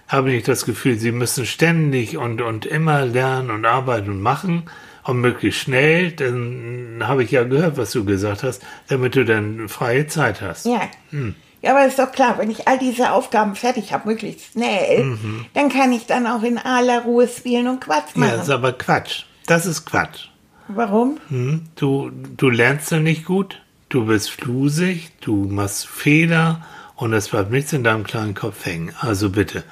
haben 0.07 0.27
nicht 0.27 0.47
das 0.47 0.65
Gefühl, 0.65 0.97
sie 0.97 1.11
müssen 1.11 1.45
ständig 1.45 2.17
und, 2.17 2.41
und 2.41 2.65
immer 2.65 3.05
lernen 3.05 3.49
und 3.49 3.65
arbeiten 3.65 4.09
und 4.09 4.21
machen 4.21 4.63
und 5.03 5.19
möglichst 5.19 5.61
schnell, 5.61 6.11
dann 6.11 7.01
habe 7.03 7.23
ich 7.23 7.31
ja 7.31 7.43
gehört, 7.43 7.77
was 7.77 7.91
du 7.91 8.05
gesagt 8.05 8.43
hast, 8.43 8.63
damit 8.87 9.15
du 9.15 9.25
dann 9.25 9.67
freie 9.67 10.07
Zeit 10.07 10.41
hast. 10.41 10.65
Ja. 10.65 10.81
Hm. 11.11 11.35
Ja, 11.61 11.71
aber 11.71 11.85
ist 11.87 11.97
doch 11.97 12.11
klar, 12.11 12.37
wenn 12.37 12.51
ich 12.51 12.67
all 12.67 12.77
diese 12.77 13.11
Aufgaben 13.11 13.55
fertig 13.55 13.91
habe, 13.91 14.09
möglichst 14.09 14.51
schnell, 14.53 15.17
dann 15.53 15.69
kann 15.69 15.91
ich 15.91 16.05
dann 16.05 16.27
auch 16.27 16.43
in 16.43 16.57
aller 16.57 17.01
Ruhe 17.03 17.27
spielen 17.27 17.67
und 17.67 17.81
Quatsch 17.81 18.13
Ja, 18.15 18.19
machen. 18.21 18.39
ist 18.41 18.49
aber 18.49 18.73
Quatsch. 18.73 19.23
Das 19.47 19.65
ist 19.65 19.85
Quatsch. 19.85 20.27
Warum? 20.67 21.17
Hm? 21.29 21.63
Du, 21.75 22.11
du 22.37 22.49
lernst 22.49 22.91
dann 22.91 23.03
nicht 23.03 23.25
gut, 23.25 23.61
du 23.89 24.05
bist 24.05 24.29
flusig, 24.31 25.11
du 25.21 25.45
machst 25.45 25.87
Fehler 25.87 26.65
und 26.95 27.13
es 27.13 27.29
bleibt 27.29 27.51
nichts 27.51 27.73
in 27.73 27.83
deinem 27.83 28.03
kleinen 28.03 28.33
Kopf 28.35 28.65
hängen. 28.65 28.93
Also 28.99 29.29
bitte, 29.31 29.63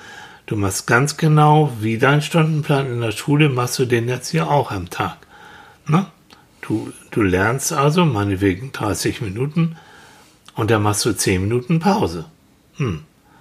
du 0.47 0.55
machst 0.55 0.87
ganz 0.87 1.17
genau, 1.17 1.71
wie 1.79 1.97
dein 1.97 2.21
Stundenplan 2.21 2.87
in 2.87 3.01
der 3.01 3.11
Schule, 3.11 3.49
machst 3.49 3.77
du 3.79 3.85
den 3.85 4.07
jetzt 4.07 4.29
hier 4.29 4.49
auch 4.49 4.71
am 4.71 4.89
Tag. 4.89 5.17
Ne? 5.87 6.05
Du, 6.61 6.91
du 7.11 7.21
lernst 7.21 7.73
also, 7.73 8.05
meinetwegen 8.05 8.71
30 8.71 9.21
Minuten 9.21 9.75
und 10.55 10.71
dann 10.71 10.83
machst 10.83 11.05
du 11.05 11.13
10 11.13 11.41
Minuten 11.41 11.79
Pause. 11.79 12.25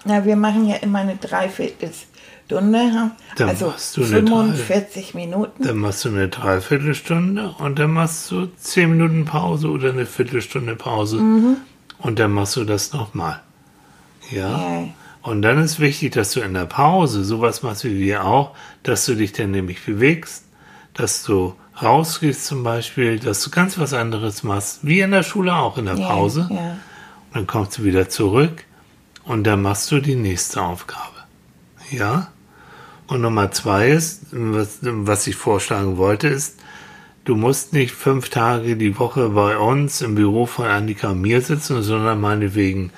Na, 0.05 0.25
wir 0.25 0.37
machen 0.37 0.69
ja 0.69 0.77
immer 0.77 0.99
eine 0.99 1.17
Dreiviertelstunde, 1.17 3.13
also 3.39 3.67
machst 3.67 3.97
du 3.97 4.05
eine 4.05 4.11
45 4.11 5.15
Minuten. 5.15 5.63
Dann 5.63 5.77
machst 5.77 6.05
du 6.05 6.09
eine 6.09 6.29
Dreiviertelstunde 6.29 7.55
und 7.59 7.79
dann 7.79 7.93
machst 7.93 8.31
du 8.31 8.47
10 8.47 8.91
Minuten 8.91 9.25
Pause 9.25 9.69
oder 9.69 9.91
eine 9.91 10.07
Viertelstunde 10.07 10.77
Pause 10.77 11.19
und 11.99 12.19
dann 12.19 12.33
machst 12.33 12.57
du 12.57 12.65
das 12.65 12.93
nochmal. 12.93 13.41
Ja? 14.31 14.51
Ja. 14.51 14.89
Und 15.23 15.43
dann 15.43 15.63
ist 15.63 15.79
wichtig, 15.79 16.13
dass 16.13 16.33
du 16.33 16.41
in 16.41 16.53
der 16.53 16.67
Pause 16.67 17.23
sowas 17.23 17.63
machst 17.63 17.85
wie 17.85 18.01
wir 18.01 18.25
auch, 18.25 18.57
dass 18.83 19.07
du 19.07 19.15
dich 19.15 19.33
dann 19.33 19.53
nämlich 19.53 19.85
bewegst, 19.85 20.45
dass 20.95 21.23
du 21.23 21.55
rausgehst 21.81 22.45
zum 22.45 22.65
Beispiel, 22.65 23.21
dass 23.21 23.43
du 23.43 23.51
ganz 23.51 23.79
was 23.79 23.95
anderes 23.95 24.43
machst, 24.43 24.81
wie 24.83 25.01
in 25.01 25.13
der 25.13 25.23
Schule 25.23 25.55
auch 25.55 25.79
in 25.79 25.87
der 25.87 25.95
Pause. 25.95 26.49
ja. 26.51 26.77
Dann 27.33 27.47
kommst 27.47 27.79
du 27.79 27.85
wieder 27.85 28.09
zurück 28.09 28.65
und 29.25 29.45
dann 29.45 29.63
machst 29.63 29.91
du 29.91 30.01
die 30.01 30.17
nächste 30.17 30.63
Aufgabe. 30.63 31.17
Ja? 31.91 32.33
Und 33.07 33.21
Nummer 33.21 33.51
zwei 33.51 33.89
ist, 33.91 34.27
was, 34.33 34.79
was 34.83 35.27
ich 35.27 35.37
vorschlagen 35.37 35.97
wollte, 35.97 36.29
ist, 36.29 36.61
du 37.25 37.37
musst 37.37 37.73
nicht 37.73 37.95
fünf 37.95 38.29
Tage 38.29 38.77
die 38.77 38.99
Woche 38.99 39.31
bei 39.31 39.57
uns 39.57 40.03
im 40.03 40.15
Büro 40.15 40.47
von 40.47 40.67
Annika 40.67 41.11
und 41.11 41.21
mir 41.21 41.41
sitzen, 41.41 41.83
sondern 41.83 42.21
meinetwegen, 42.21 42.91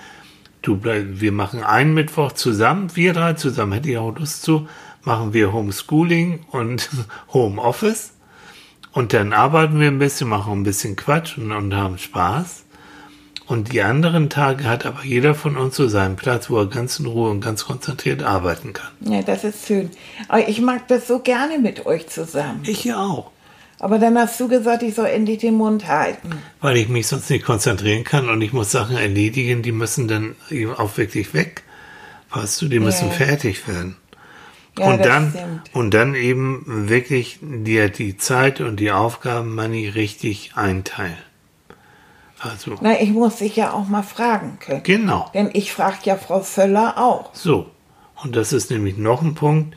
du 0.62 0.76
bleib, 0.76 1.20
wir 1.20 1.32
machen 1.32 1.62
einen 1.62 1.94
Mittwoch 1.94 2.32
zusammen, 2.32 2.94
wir 2.94 3.12
drei 3.12 3.34
zusammen, 3.34 3.72
hätte 3.72 3.90
ich 3.90 3.98
auch 3.98 4.16
Lust 4.16 4.42
zu, 4.42 4.68
machen 5.02 5.32
wir 5.32 5.52
Homeschooling 5.52 6.44
und 6.50 6.88
Homeoffice. 7.32 8.12
Und 8.92 9.12
dann 9.12 9.32
arbeiten 9.32 9.80
wir 9.80 9.88
ein 9.88 9.98
bisschen, 9.98 10.28
machen 10.28 10.52
ein 10.52 10.62
bisschen 10.62 10.94
Quatsch 10.94 11.36
und, 11.36 11.50
und 11.50 11.74
haben 11.74 11.98
Spaß. 11.98 12.63
Und 13.46 13.72
die 13.72 13.82
anderen 13.82 14.30
Tage 14.30 14.64
hat 14.64 14.86
aber 14.86 15.04
jeder 15.04 15.34
von 15.34 15.56
uns 15.58 15.76
so 15.76 15.86
seinen 15.86 16.16
Platz, 16.16 16.48
wo 16.48 16.58
er 16.58 16.66
ganz 16.66 16.98
in 16.98 17.06
Ruhe 17.06 17.28
und 17.30 17.40
ganz 17.42 17.66
konzentriert 17.66 18.22
arbeiten 18.22 18.72
kann. 18.72 18.90
Ja, 19.00 19.22
das 19.22 19.44
ist 19.44 19.66
schön. 19.66 19.90
Aber 20.28 20.48
ich 20.48 20.60
mag 20.62 20.88
das 20.88 21.06
so 21.06 21.18
gerne 21.18 21.58
mit 21.58 21.84
euch 21.84 22.06
zusammen. 22.08 22.60
Ich 22.64 22.84
ja 22.84 22.96
auch. 22.98 23.30
Aber 23.80 23.98
dann 23.98 24.16
hast 24.16 24.40
du 24.40 24.48
gesagt, 24.48 24.82
ich 24.82 24.94
soll 24.94 25.06
endlich 25.08 25.38
den 25.38 25.54
Mund 25.54 25.86
halten. 25.86 26.30
Weil 26.62 26.78
ich 26.78 26.88
mich 26.88 27.06
sonst 27.06 27.28
nicht 27.28 27.44
konzentrieren 27.44 28.04
kann 28.04 28.30
und 28.30 28.40
ich 28.40 28.54
muss 28.54 28.70
Sachen 28.70 28.96
erledigen, 28.96 29.62
die 29.62 29.72
müssen 29.72 30.08
dann 30.08 30.36
eben 30.50 30.72
auch 30.74 30.96
wirklich 30.96 31.34
weg. 31.34 31.64
Weißt 32.30 32.62
du, 32.62 32.68
die 32.68 32.80
müssen 32.80 33.08
Ja. 33.08 33.12
fertig 33.14 33.68
werden. 33.68 33.96
Ja, 34.78 34.86
und 34.86 35.04
dann 35.04 35.30
stimmt. 35.30 35.70
und 35.74 35.92
dann 35.94 36.14
eben 36.14 36.88
wirklich 36.88 37.38
dir 37.42 37.90
die 37.90 38.16
Zeit 38.16 38.60
und 38.60 38.80
die 38.80 38.90
Aufgaben 38.90 39.54
Money 39.54 39.86
richtig 39.88 40.52
einteilen. 40.54 41.18
Also 42.40 42.74
Na, 42.80 43.00
ich 43.00 43.10
muss 43.10 43.36
dich 43.36 43.56
ja 43.56 43.72
auch 43.72 43.88
mal 43.88 44.02
fragen 44.02 44.58
können. 44.60 44.82
genau. 44.82 45.30
Denn 45.34 45.50
ich 45.52 45.72
frage 45.72 45.98
ja 46.04 46.16
Frau 46.16 46.40
Völler 46.40 46.98
auch. 46.98 47.30
So. 47.34 47.70
Und 48.22 48.36
das 48.36 48.52
ist 48.52 48.70
nämlich 48.70 48.96
noch 48.96 49.22
ein 49.22 49.34
Punkt, 49.34 49.76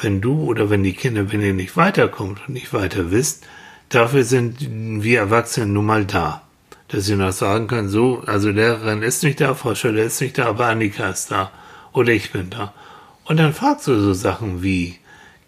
wenn 0.00 0.20
du 0.20 0.42
oder 0.44 0.70
wenn 0.70 0.82
die 0.82 0.92
Kinder, 0.92 1.32
wenn 1.32 1.40
ihr 1.42 1.54
nicht 1.54 1.76
weiterkommt 1.76 2.40
und 2.46 2.54
nicht 2.54 2.72
weiter 2.72 3.10
wisst, 3.10 3.46
dafür 3.88 4.24
sind 4.24 4.56
wir 5.02 5.18
Erwachsene 5.18 5.66
nun 5.66 5.86
mal 5.86 6.04
da. 6.04 6.42
Dass 6.88 7.08
ihr 7.08 7.16
noch 7.16 7.32
sagen 7.32 7.66
könnt, 7.66 7.90
so, 7.90 8.22
also 8.26 8.48
Lehrerin 8.50 9.02
ist 9.02 9.22
nicht 9.22 9.40
da, 9.40 9.54
Frau 9.54 9.74
Schöller 9.74 10.04
ist 10.04 10.20
nicht 10.20 10.38
da, 10.38 10.46
aber 10.46 10.66
Annika 10.66 11.08
ist 11.08 11.30
da. 11.30 11.50
Oder 11.92 12.12
ich 12.12 12.32
bin 12.32 12.48
da. 12.50 12.72
Und 13.24 13.38
dann 13.38 13.52
fragst 13.52 13.86
du 13.86 13.98
so 13.98 14.14
Sachen 14.14 14.62
wie, 14.62 14.97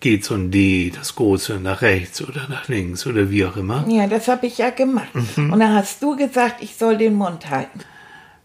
geht 0.01 0.25
so 0.25 0.35
ein 0.35 0.51
D, 0.51 0.91
das 0.95 1.15
große, 1.15 1.61
nach 1.61 1.83
rechts 1.83 2.23
oder 2.23 2.47
nach 2.49 2.69
links 2.69 3.07
oder 3.07 3.31
wie 3.31 3.45
auch 3.45 3.57
immer. 3.57 3.85
Ja, 3.89 4.07
das 4.07 4.29
habe 4.29 4.47
ich 4.47 4.59
ja 4.59 4.71
gemacht. 4.71 5.15
Mhm. 5.37 5.53
Und 5.53 5.61
dann 5.61 5.75
hast 5.75 6.03
du 6.03 6.17
gesagt, 6.17 6.63
ich 6.63 6.77
soll 6.77 6.97
den 6.97 7.15
Mund 7.15 7.51
halten. 7.51 7.81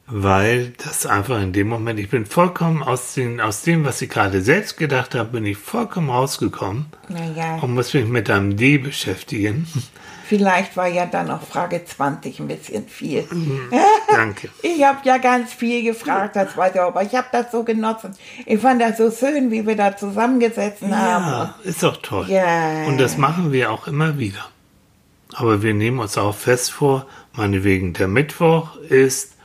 weil 0.07 0.73
das 0.83 1.05
einfach 1.07 1.41
in 1.41 1.51
dem 1.51 1.67
Moment, 1.67 1.99
ich 1.99 2.09
bin 2.09 2.25
vollkommen 2.27 2.83
aus, 2.83 3.15
den, 3.15 3.41
aus 3.41 3.63
dem, 3.63 3.85
was 3.85 4.01
ich 4.03 4.09
gerade 4.09 4.41
selbst 4.41 4.77
gedacht 4.77 5.15
habe, 5.15 5.29
bin 5.31 5.45
ich 5.45 5.57
vollkommen 5.57 6.09
rausgekommen 6.11 6.85
Naja, 7.09 7.55
und 7.61 7.73
muss 7.73 7.93
mich 7.93 8.05
mit 8.05 8.29
einem 8.29 8.55
D 8.55 8.77
beschäftigen. 8.77 9.65
Vielleicht 10.27 10.75
war 10.75 10.87
ja 10.87 11.05
dann 11.05 11.29
auch 11.29 11.41
Frage 11.41 11.83
20 11.85 12.39
ein 12.39 12.47
bisschen 12.47 12.87
viel. 12.87 13.27
Danke. 14.11 14.49
Ich 14.61 14.83
habe 14.83 14.99
ja 15.03 15.17
ganz 15.17 15.53
viel 15.53 15.83
gefragt, 15.83 16.35
das 16.35 16.57
weiß 16.57 16.73
ich 16.75 16.81
auch, 16.81 16.87
aber 16.87 17.03
ich 17.03 17.15
habe 17.15 17.27
das 17.31 17.51
so 17.51 17.63
genossen. 17.63 18.15
Ich 18.45 18.59
fand 18.59 18.81
das 18.81 18.97
so 18.97 19.09
schön, 19.09 19.51
wie 19.51 19.65
wir 19.65 19.75
da 19.75 19.95
zusammengesessen 19.95 20.95
haben. 20.97 21.25
Ja, 21.25 21.55
ist 21.63 21.81
doch 21.81 21.97
toll. 21.97 22.25
Ja. 22.29 22.83
Und 22.87 22.97
das 22.97 23.17
machen 23.17 23.51
wir 23.51 23.71
auch 23.71 23.87
immer 23.87 24.17
wieder. 24.17 24.45
Aber 25.33 25.61
wir 25.61 25.73
nehmen 25.73 25.99
uns 25.99 26.17
auch 26.17 26.35
fest 26.35 26.71
vor, 26.71 27.05
meinetwegen 27.33 27.93
der 27.93 28.07
Mittwoch 28.07 28.75
ist 28.77 29.35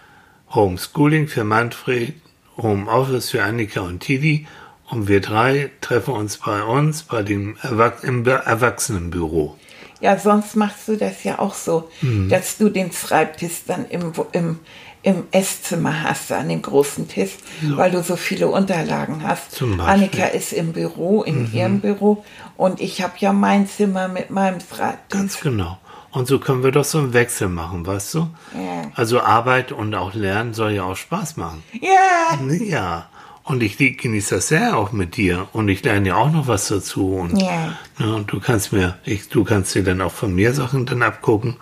Homeschooling 0.52 1.28
für 1.28 1.44
Manfred, 1.44 2.14
Homeoffice 2.56 3.30
für 3.30 3.44
Annika 3.44 3.80
und 3.80 4.00
Tidi 4.00 4.46
und 4.88 5.08
wir 5.08 5.20
drei 5.20 5.70
treffen 5.80 6.14
uns 6.14 6.38
bei 6.38 6.62
uns 6.62 7.04
bei 7.04 7.22
dem 7.22 7.56
Erwach 7.62 8.02
im 8.02 8.26
Erwachsenenbüro. 8.26 9.56
Ja, 10.00 10.18
sonst 10.18 10.56
machst 10.56 10.88
du 10.88 10.96
das 10.96 11.24
ja 11.24 11.38
auch 11.38 11.54
so, 11.54 11.90
Mhm. 12.00 12.28
dass 12.28 12.56
du 12.56 12.68
den 12.70 12.90
Schreibtisch 12.92 13.62
dann 13.66 13.86
im, 13.88 14.12
im, 14.32 14.58
im 15.02 15.24
Esszimmer 15.30 16.02
hast, 16.04 16.30
an 16.32 16.48
dem 16.48 16.62
großen 16.62 17.08
Tisch, 17.08 17.32
weil 17.62 17.90
du 17.90 18.02
so 18.02 18.16
viele 18.16 18.48
Unterlagen 18.48 19.22
hast. 19.26 19.52
Zum 19.52 19.76
Beispiel. 19.76 19.84
Mhm. 19.84 19.90
Annika 20.04 20.26
ist 20.26 20.52
im 20.52 20.72
Büro, 20.72 21.22
in 21.22 21.52
ihrem 21.52 21.80
Büro 21.80 22.24
und 22.56 22.80
ich 22.80 23.02
habe 23.02 23.12
ja 23.18 23.32
mein 23.32 23.66
Zimmer 23.68 24.08
mit 24.08 24.30
meinem 24.30 24.58
Schreibtisch. 24.60 25.18
Ganz 25.18 25.40
genau. 25.40 25.78
Und 26.12 26.26
so 26.26 26.40
können 26.40 26.64
wir 26.64 26.72
doch 26.72 26.84
so 26.84 26.98
einen 26.98 27.12
Wechsel 27.12 27.48
machen, 27.48 27.86
weißt 27.86 28.14
du? 28.14 28.18
Ja. 28.54 28.90
Also 28.96 29.20
Arbeit 29.20 29.70
und 29.70 29.94
auch 29.94 30.12
Lernen 30.12 30.54
soll 30.54 30.72
ja 30.72 30.82
auch 30.82 30.96
Spaß 30.96 31.36
machen. 31.36 31.62
Ja, 31.80 32.36
Ja. 32.66 33.08
Und 33.50 33.64
ich 33.64 33.76
genieße 33.78 34.36
das 34.36 34.46
sehr 34.48 34.76
auch 34.78 34.92
mit 34.92 35.16
dir. 35.16 35.48
Und 35.52 35.68
ich 35.68 35.82
lerne 35.82 36.08
ja 36.10 36.14
auch 36.14 36.30
noch 36.30 36.46
was 36.46 36.68
dazu. 36.68 37.14
Und, 37.14 37.42
Ja. 37.42 37.76
ne, 37.98 38.14
und 38.14 38.30
du 38.30 38.38
kannst 38.38 38.72
mir, 38.72 38.96
ich, 39.04 39.28
du 39.28 39.42
kannst 39.42 39.74
dir 39.74 39.82
dann 39.82 40.00
auch 40.00 40.12
von 40.12 40.32
mir 40.32 40.54
Sachen 40.54 40.86
dann 40.86 41.02
abgucken. 41.02 41.56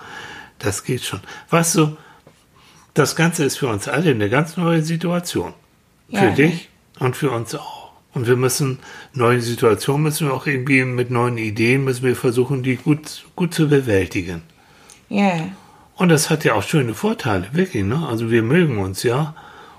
Das 0.58 0.84
geht 0.84 1.02
schon. 1.02 1.20
Weißt 1.48 1.76
du, 1.76 1.96
das 2.92 3.16
Ganze 3.16 3.44
ist 3.44 3.56
für 3.56 3.68
uns 3.68 3.88
alle 3.88 4.10
eine 4.10 4.28
ganz 4.28 4.58
neue 4.58 4.82
Situation. 4.82 5.54
Für 6.10 6.16
Ja. 6.26 6.30
dich 6.30 6.68
und 6.98 7.16
für 7.16 7.30
uns 7.30 7.54
auch. 7.54 7.92
Und 8.12 8.26
wir 8.26 8.36
müssen, 8.36 8.80
neue 9.14 9.40
Situationen 9.40 10.02
müssen 10.02 10.26
wir 10.26 10.34
auch 10.34 10.46
irgendwie 10.46 10.84
mit 10.84 11.10
neuen 11.10 11.38
Ideen 11.38 11.84
müssen 11.84 12.04
wir 12.04 12.16
versuchen, 12.16 12.62
die 12.62 12.76
gut, 12.76 13.24
gut 13.34 13.54
zu 13.54 13.68
bewältigen. 13.68 14.42
ja. 15.08 15.48
Und 15.96 16.10
das 16.10 16.28
hat 16.30 16.44
ja 16.44 16.54
auch 16.54 16.62
schöne 16.62 16.94
Vorteile, 16.94 17.48
wirklich, 17.52 17.82
ne? 17.84 18.06
Also 18.08 18.30
wir 18.30 18.42
mögen 18.44 18.78
uns 18.78 19.02
ja 19.02 19.34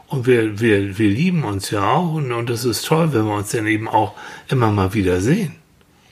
und 0.10 0.26
wir, 0.26 0.60
wir, 0.60 0.98
wir 0.98 1.10
lieben 1.10 1.44
uns 1.44 1.70
ja 1.72 1.92
auch 1.92 2.14
und, 2.14 2.32
und 2.32 2.50
es 2.50 2.66
ist 2.66 2.86
toll, 2.86 3.14
wenn 3.14 3.26
wir 3.26 3.36
uns 3.36 3.52
dann 3.52 3.68
eben 3.68 3.88
auch 3.88 4.14
immer 4.50 4.72
mal 4.72 4.94
wieder 4.94 5.22
sehen 5.22 5.56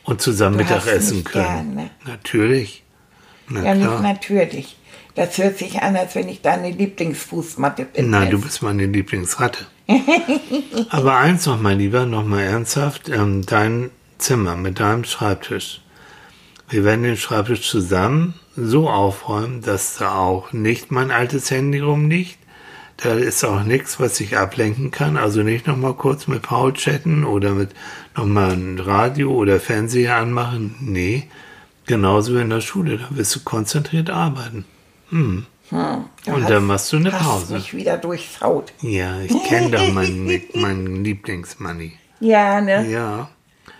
und 0.03 0.21
zusammen 0.21 0.57
Du 0.57 0.63
Mittagessen 0.63 1.23
können. 1.23 1.75
gerne. 1.75 1.89
Natürlich. 2.05 2.83
Na 3.49 3.63
Ja, 3.63 3.75
nicht 3.75 4.01
natürlich. 4.01 4.77
Das 5.15 5.37
hört 5.39 5.57
sich 5.57 5.81
an, 5.81 5.95
als 5.95 6.13
wenn 6.13 6.29
ich 6.29 6.41
deine 6.41 6.69
Lieblingsfußmatte 6.69 7.85
bin. 7.85 8.11
Nein, 8.11 8.29
du 8.29 8.39
bist 8.39 8.61
meine 8.61 8.85
Lieblingsratte. 8.85 9.65
Aber 10.89 11.17
eins 11.17 11.47
noch, 11.47 11.59
mein 11.59 11.79
Lieber, 11.79 12.05
noch 12.05 12.23
mal 12.23 12.43
ernsthaft, 12.43 13.09
ähm, 13.09 13.43
dein 13.45 13.89
Zimmer 14.19 14.55
mit 14.55 14.79
deinem 14.79 15.05
Schreibtisch. 15.05 15.81
Wir 16.69 16.83
werden 16.83 17.03
den 17.03 17.17
Schreibtisch 17.17 17.67
zusammen 17.67 18.35
so 18.55 18.89
aufräumen, 18.89 19.61
dass 19.61 19.97
da 19.97 20.15
auch 20.15 20.51
nicht 20.53 20.91
mein 20.91 21.09
altes 21.11 21.49
Handy 21.49 21.79
rumliegt. 21.79 22.37
Da 22.97 23.13
ist 23.13 23.43
auch 23.43 23.63
nichts, 23.63 23.99
was 23.99 24.19
ich 24.19 24.37
ablenken 24.37 24.89
kann. 24.89 25.17
Also 25.17 25.43
nicht 25.43 25.67
noch 25.67 25.77
mal 25.77 25.93
kurz 25.93 26.27
mit 26.27 26.41
Paul 26.41 26.73
chatten 26.73 27.23
oder 27.23 27.51
mit 27.51 27.69
noch 28.15 28.25
mal 28.25 28.51
ein 28.51 28.79
Radio 28.79 29.31
oder 29.31 29.59
Fernseher 29.59 30.15
anmachen. 30.15 30.75
Nee, 30.79 31.27
genauso 31.85 32.35
wie 32.35 32.41
in 32.41 32.49
der 32.49 32.61
Schule. 32.61 32.97
Da 32.97 33.07
wirst 33.11 33.35
du 33.35 33.39
konzentriert 33.41 34.09
arbeiten. 34.09 34.65
Du 35.11 35.43
Und 36.33 36.49
dann 36.49 36.65
machst 36.65 36.91
du 36.91 36.97
eine 36.97 37.11
hast 37.11 37.23
Pause. 37.23 37.53
mich 37.53 37.73
wieder 37.75 37.97
durchschaut. 37.97 38.73
Ja, 38.81 39.19
ich 39.21 39.43
kenne 39.43 39.71
da 39.71 39.83
meinen, 39.91 40.41
meinen 40.55 41.03
Lieblingsmoney. 41.03 41.93
Ja, 42.19 42.61
ne? 42.61 42.89
Ja. 42.89 43.29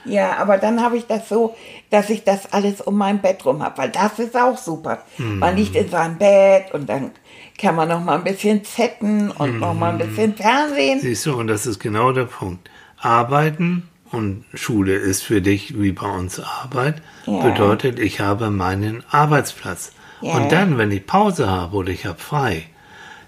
Ja, 0.06 0.38
aber 0.38 0.58
dann 0.58 0.82
habe 0.82 0.98
ich 0.98 1.06
das 1.06 1.28
so, 1.28 1.56
dass 1.90 2.10
ich 2.10 2.24
das 2.24 2.54
alles 2.54 2.80
um 2.82 2.96
mein 2.98 3.20
Bett 3.22 3.46
rum 3.46 3.62
habe, 3.62 3.78
weil 3.80 3.90
das 3.90 4.20
ist 4.20 4.36
auch 4.38 4.58
super. 4.58 5.00
Man 5.18 5.56
liegt 5.58 5.76
in 5.76 5.90
seinem 5.90 6.18
Bett 6.18 6.74
und 6.74 6.88
dann 6.88 7.12
kann 7.58 7.76
man 7.76 7.90
noch 7.90 8.02
mal 8.04 8.16
ein 8.18 8.24
bisschen 8.24 8.64
zetten 8.64 9.32
und 9.32 9.60
noch 9.60 9.74
mal 9.74 9.92
ein 9.92 9.98
bisschen 9.98 10.36
Fernsehen. 10.36 11.00
Siehst 11.02 11.26
du, 11.26 11.36
und 11.38 11.48
das 11.48 11.66
ist 11.66 11.80
genau 11.80 12.12
der 12.14 12.26
Punkt. 12.26 12.70
Arbeiten 13.00 13.90
und 14.12 14.46
Schule 14.54 14.96
ist 14.96 15.24
für 15.24 15.42
dich 15.42 15.80
wie 15.82 15.92
bei 15.92 16.08
uns 16.10 16.40
Arbeit, 16.40 17.02
Ja. 17.26 17.42
bedeutet, 17.42 18.00
ich 18.00 18.20
habe 18.22 18.50
meinen 18.50 19.04
Arbeitsplatz. 19.12 19.92
Ja. 20.22 20.36
Und 20.38 20.52
dann, 20.52 20.78
wenn 20.78 20.92
ich 20.92 21.06
Pause 21.06 21.50
habe 21.50 21.76
oder 21.76 21.90
ich 21.90 22.06
habe 22.06 22.18
frei, 22.20 22.64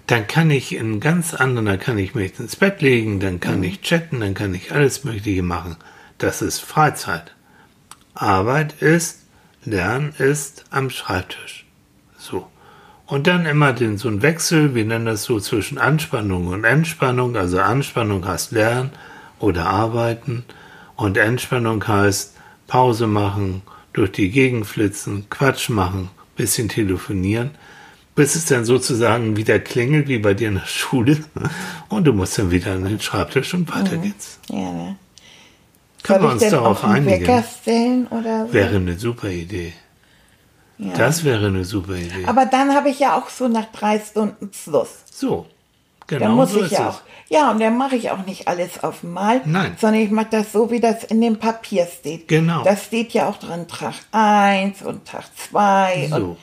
dann 0.06 0.26
kann 0.26 0.50
ich 0.50 0.74
in 0.74 0.98
ganz 0.98 1.34
anderen, 1.34 1.66
dann 1.66 1.78
kann 1.78 1.98
ich 1.98 2.14
mich 2.14 2.38
ins 2.40 2.56
Bett 2.56 2.80
legen, 2.82 3.20
dann 3.20 3.38
kann 3.38 3.62
ich 3.62 3.82
chatten, 3.82 4.20
dann 4.20 4.34
kann 4.34 4.54
ich 4.54 4.72
alles 4.72 5.04
Mögliche 5.04 5.42
machen. 5.42 5.76
Das 6.20 6.42
ist 6.42 6.60
Freizeit. 6.60 7.34
Arbeit 8.14 8.82
ist, 8.82 9.20
Lernen 9.64 10.12
ist 10.18 10.66
am 10.70 10.90
Schreibtisch. 10.90 11.64
So. 12.18 12.46
Und 13.06 13.26
dann 13.26 13.46
immer 13.46 13.72
den, 13.72 13.96
so 13.96 14.08
ein 14.08 14.20
Wechsel, 14.20 14.74
wir 14.74 14.84
nennen 14.84 15.06
das 15.06 15.24
so 15.24 15.40
zwischen 15.40 15.78
Anspannung 15.78 16.48
und 16.48 16.64
Entspannung. 16.64 17.36
Also 17.36 17.58
Anspannung 17.60 18.26
heißt 18.28 18.52
Lernen 18.52 18.90
oder 19.38 19.66
Arbeiten 19.66 20.44
und 20.94 21.16
Entspannung 21.16 21.88
heißt 21.88 22.36
Pause 22.66 23.06
machen, 23.06 23.62
durch 23.94 24.12
die 24.12 24.30
Gegend 24.30 24.66
flitzen, 24.66 25.24
Quatsch 25.30 25.70
machen, 25.70 26.10
bisschen 26.36 26.68
telefonieren, 26.68 27.52
bis 28.14 28.34
es 28.34 28.44
dann 28.44 28.66
sozusagen 28.66 29.38
wieder 29.38 29.58
klingelt, 29.58 30.06
wie 30.08 30.18
bei 30.18 30.34
dir 30.34 30.48
in 30.48 30.56
der 30.56 30.66
Schule. 30.66 31.16
Und 31.88 32.04
du 32.04 32.12
musst 32.12 32.38
dann 32.38 32.50
wieder 32.50 32.74
an 32.74 32.84
den 32.84 33.00
Schreibtisch 33.00 33.54
und 33.54 33.74
weiter 33.74 33.96
geht's. 33.96 34.38
Ja, 34.50 34.70
ne? 34.70 34.96
Können 36.02 36.22
wir 36.22 36.28
Soll 36.30 36.38
uns 36.42 36.50
darauf 36.50 36.84
einigen? 36.84 37.22
Wecker 37.22 37.42
stellen 37.60 38.06
oder 38.08 38.46
so? 38.46 38.52
Wäre 38.52 38.76
eine 38.76 38.98
super 38.98 39.28
Idee. 39.28 39.72
ja. 40.78 40.92
Das 40.96 41.24
wäre 41.24 41.46
eine 41.48 41.64
super 41.64 41.94
Idee. 41.94 42.24
Aber 42.26 42.46
dann 42.46 42.74
habe 42.74 42.88
ich 42.90 42.98
ja 43.00 43.18
auch 43.18 43.28
so 43.28 43.48
nach 43.48 43.66
drei 43.72 43.98
Stunden 43.98 44.50
Schluss. 44.52 45.04
so, 45.12 45.46
genau 46.06 46.26
Dann 46.26 46.34
muss 46.34 46.52
so 46.52 46.58
ich 46.60 46.66
ist 46.66 46.72
ja 46.72 46.88
es. 46.88 46.94
auch. 46.96 47.00
Ja, 47.28 47.50
und 47.52 47.60
dann 47.60 47.76
mache 47.78 47.94
ich 47.96 48.10
auch 48.10 48.26
nicht 48.26 48.48
alles 48.48 48.82
auf 48.82 49.04
Mal, 49.04 49.40
Nein. 49.44 49.76
sondern 49.80 50.00
ich 50.02 50.10
mache 50.10 50.28
das 50.32 50.50
so, 50.52 50.70
wie 50.72 50.80
das 50.80 51.04
in 51.04 51.20
dem 51.20 51.38
Papier 51.38 51.86
steht. 51.86 52.26
Genau. 52.26 52.64
Da 52.64 52.76
steht 52.76 53.12
ja 53.12 53.28
auch 53.28 53.36
dran 53.36 53.68
Tag 53.68 53.94
1 54.10 54.82
und 54.82 55.04
Tag 55.06 55.24
2. 55.50 56.08
So. 56.10 56.16
Und 56.16 56.36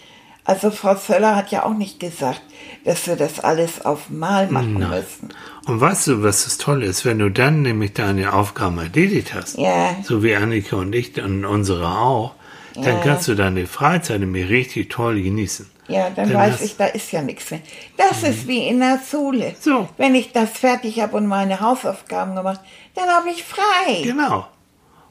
also 0.47 0.71
Frau 0.71 0.95
Zöller 0.95 1.35
hat 1.35 1.51
ja 1.51 1.63
auch 1.65 1.73
nicht 1.75 1.99
gesagt, 1.99 2.41
dass 2.85 3.05
wir 3.05 3.15
das 3.17 3.39
alles 3.39 3.85
auf 3.85 4.09
Mal 4.09 4.47
machen 4.49 4.75
müssen. 4.79 5.29
Und 5.67 5.79
weißt 5.81 6.07
du, 6.07 6.23
was 6.23 6.45
das 6.45 6.57
Tolle 6.57 6.85
ist, 6.85 7.05
wenn 7.05 7.19
du 7.19 7.29
dann 7.29 7.61
nämlich 7.61 7.93
deine 7.93 8.33
Aufgaben 8.33 8.77
erledigt 8.79 9.33
hast, 9.33 9.57
Ja. 9.57 9.95
so 10.03 10.23
wie 10.23 10.35
Annika 10.35 10.77
und 10.77 10.95
ich 10.95 11.21
und 11.21 11.45
unsere 11.45 11.87
auch, 11.87 12.33
dann 12.75 12.83
Ja. 12.83 12.99
kannst 13.03 13.27
du 13.27 13.35
deine 13.35 13.67
Freizeit 13.67 14.19
nämlich 14.21 14.49
richtig 14.49 14.89
toll 14.89 15.21
genießen. 15.21 15.69
Ja, 15.89 16.09
dann 16.09 16.29
Dann 16.29 16.37
weiß 16.37 16.61
ich, 16.61 16.75
da 16.77 16.85
ist 16.87 17.11
ja 17.13 17.21
nichts 17.21 17.49
mehr. 17.51 17.61
Das 17.95 18.21
ist 18.23 18.47
wie 18.47 18.67
in 18.67 18.79
der 18.81 18.99
Schule. 19.09 19.55
So. 19.59 19.87
Wenn 19.97 20.15
ich 20.15 20.31
das 20.33 20.49
fertig 20.51 20.99
habe 21.01 21.15
und 21.15 21.27
meine 21.27 21.59
Hausaufgaben 21.61 22.35
gemacht, 22.35 22.59
dann 22.95 23.07
habe 23.09 23.29
ich 23.29 23.43
frei. 23.43 24.01
Genau. 24.03 24.47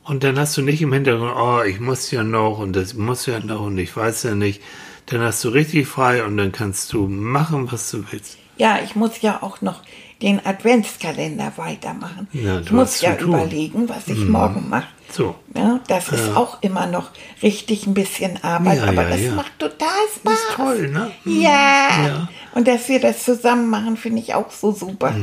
Und 0.05 0.23
dann 0.23 0.39
hast 0.39 0.57
du 0.57 0.63
nicht 0.63 0.83
im 0.83 0.93
Hintergrund, 0.93 1.33
oh, 1.35 1.63
ich 1.63 1.81
muss 1.81 2.11
ja 2.11 2.23
noch 2.23 2.59
und 2.59 2.77
das 2.77 2.95
muss 2.95 3.27
ja 3.27 3.41
noch 3.41 3.63
und 3.63 3.79
ich 3.79 3.97
weiß 3.97 4.23
ja 4.25 4.35
nicht. 4.35 4.61
Dann 5.07 5.21
hast 5.21 5.43
du 5.45 5.49
richtig 5.51 5.87
frei 5.87 6.25
und 6.25 6.37
dann 6.37 6.53
kannst 6.53 6.93
du 6.93 7.07
machen, 7.07 7.71
was 7.71 7.91
du 7.91 8.05
willst. 8.11 8.39
Ja, 8.59 8.79
ich 8.83 8.97
muss 8.97 9.21
ja 9.21 9.43
auch 9.43 9.61
noch 9.61 9.83
den 10.23 10.45
Adventskalender 10.45 11.53
weitermachen. 11.57 12.27
Ja, 12.33 12.61
ich 12.61 12.67
du 12.69 12.75
muss 12.75 13.01
ja. 13.03 13.13
Mhm. 13.13 13.19
überlegen, 13.21 13.89
was 13.89 14.09
ich 14.09 14.19
morgen 14.25 14.69
mache. 14.71 14.87
So. 15.13 15.37
Ja, 15.55 15.79
das 15.89 16.09
ist 16.09 16.35
auch 16.35 16.63
immer 16.63 16.87
noch 16.87 17.11
richtig 17.43 17.87
ein 17.87 17.95
bisschen 17.95 18.43
Arbeit, 18.43 18.79
Ja, 18.79 18.85
aber 18.85 19.03
ja, 19.05 19.09
das 19.11 19.21
ja. 19.21 19.33
macht 19.35 19.59
total 19.59 19.89
Spaß. 20.17 20.23
Das 20.25 20.35
ist 20.35 20.55
toll, 20.57 20.89
ne? 20.89 21.11
Mhm. 21.25 21.41
Ja. 21.41 22.07
Ja. 22.07 22.29
Und 22.55 22.67
dass 22.67 22.89
wir 22.89 22.99
das 22.99 23.23
zusammen 23.25 23.69
machen, 23.69 23.97
finde 23.99 24.21
ich 24.21 24.35
auch 24.35 24.51
so 24.51 24.73
super. 24.73 25.15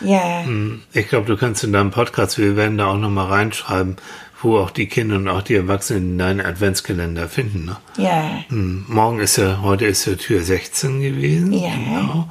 Ja. 0.00 0.42
Hm, 0.44 0.82
Ich 0.92 1.08
glaube, 1.08 1.26
du 1.26 1.36
kannst 1.36 1.64
in 1.64 1.72
deinem 1.72 1.90
Podcast, 1.90 2.38
wir 2.38 2.56
werden 2.56 2.78
da 2.78 2.86
auch 2.86 2.96
nochmal 2.98 3.26
reinschreiben, 3.26 3.96
wo 4.42 4.58
auch 4.58 4.70
die 4.70 4.86
Kinder 4.86 5.16
und 5.16 5.28
auch 5.28 5.42
die 5.42 5.54
Erwachsenen 5.54 6.18
deinen 6.18 6.40
Adventskalender 6.40 7.28
finden. 7.28 7.64
Ne? 7.66 7.76
Ja. 7.96 8.44
Hm, 8.48 8.84
Morgen 8.88 9.20
ist 9.20 9.36
ja, 9.36 9.60
heute 9.62 9.86
ist 9.86 10.04
ja 10.06 10.14
Tür 10.14 10.42
16 10.42 11.00
gewesen. 11.00 11.52
Ja. 11.52 11.70
Genau. 11.74 12.28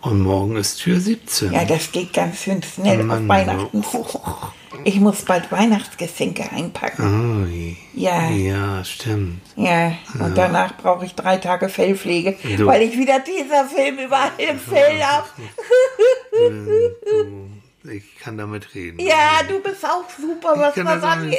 Und 0.00 0.20
morgen 0.20 0.56
ist 0.56 0.78
Tür 0.78 0.98
17. 0.98 1.52
Ja, 1.52 1.64
das 1.64 1.92
geht 1.92 2.12
ganz 2.12 2.38
schön 2.42 2.60
schnell 2.62 3.04
Mann, 3.04 3.22
auf 3.22 3.28
Weihnachten. 3.28 3.84
oh. 3.92 4.06
Ich 4.84 4.98
muss 4.98 5.22
bald 5.22 5.52
Weihnachtsgeschenke 5.52 6.50
einpacken. 6.50 7.44
Ui. 7.44 7.76
Ja. 7.94 8.30
Ja, 8.30 8.82
stimmt. 8.82 9.40
Ja, 9.54 9.92
und 10.18 10.36
danach 10.36 10.76
brauche 10.78 11.04
ich 11.04 11.14
drei 11.14 11.36
Tage 11.36 11.68
Fellpflege, 11.68 12.36
Du- 12.56 12.66
weil 12.66 12.82
ich 12.82 12.96
wieder 12.98 13.20
dieser 13.20 13.66
Film 13.66 13.98
überall 13.98 14.30
im 14.38 14.58
Fell 14.58 15.00
habe. 15.04 15.28
Ich 17.84 18.16
kann 18.20 18.38
damit 18.38 18.74
reden. 18.74 19.00
ja, 19.00 19.40
du 19.48 19.60
bist 19.60 19.84
auch 19.84 20.04
super, 20.20 20.54
was 20.56 20.76
alles, 20.78 21.02
angeht. 21.02 21.38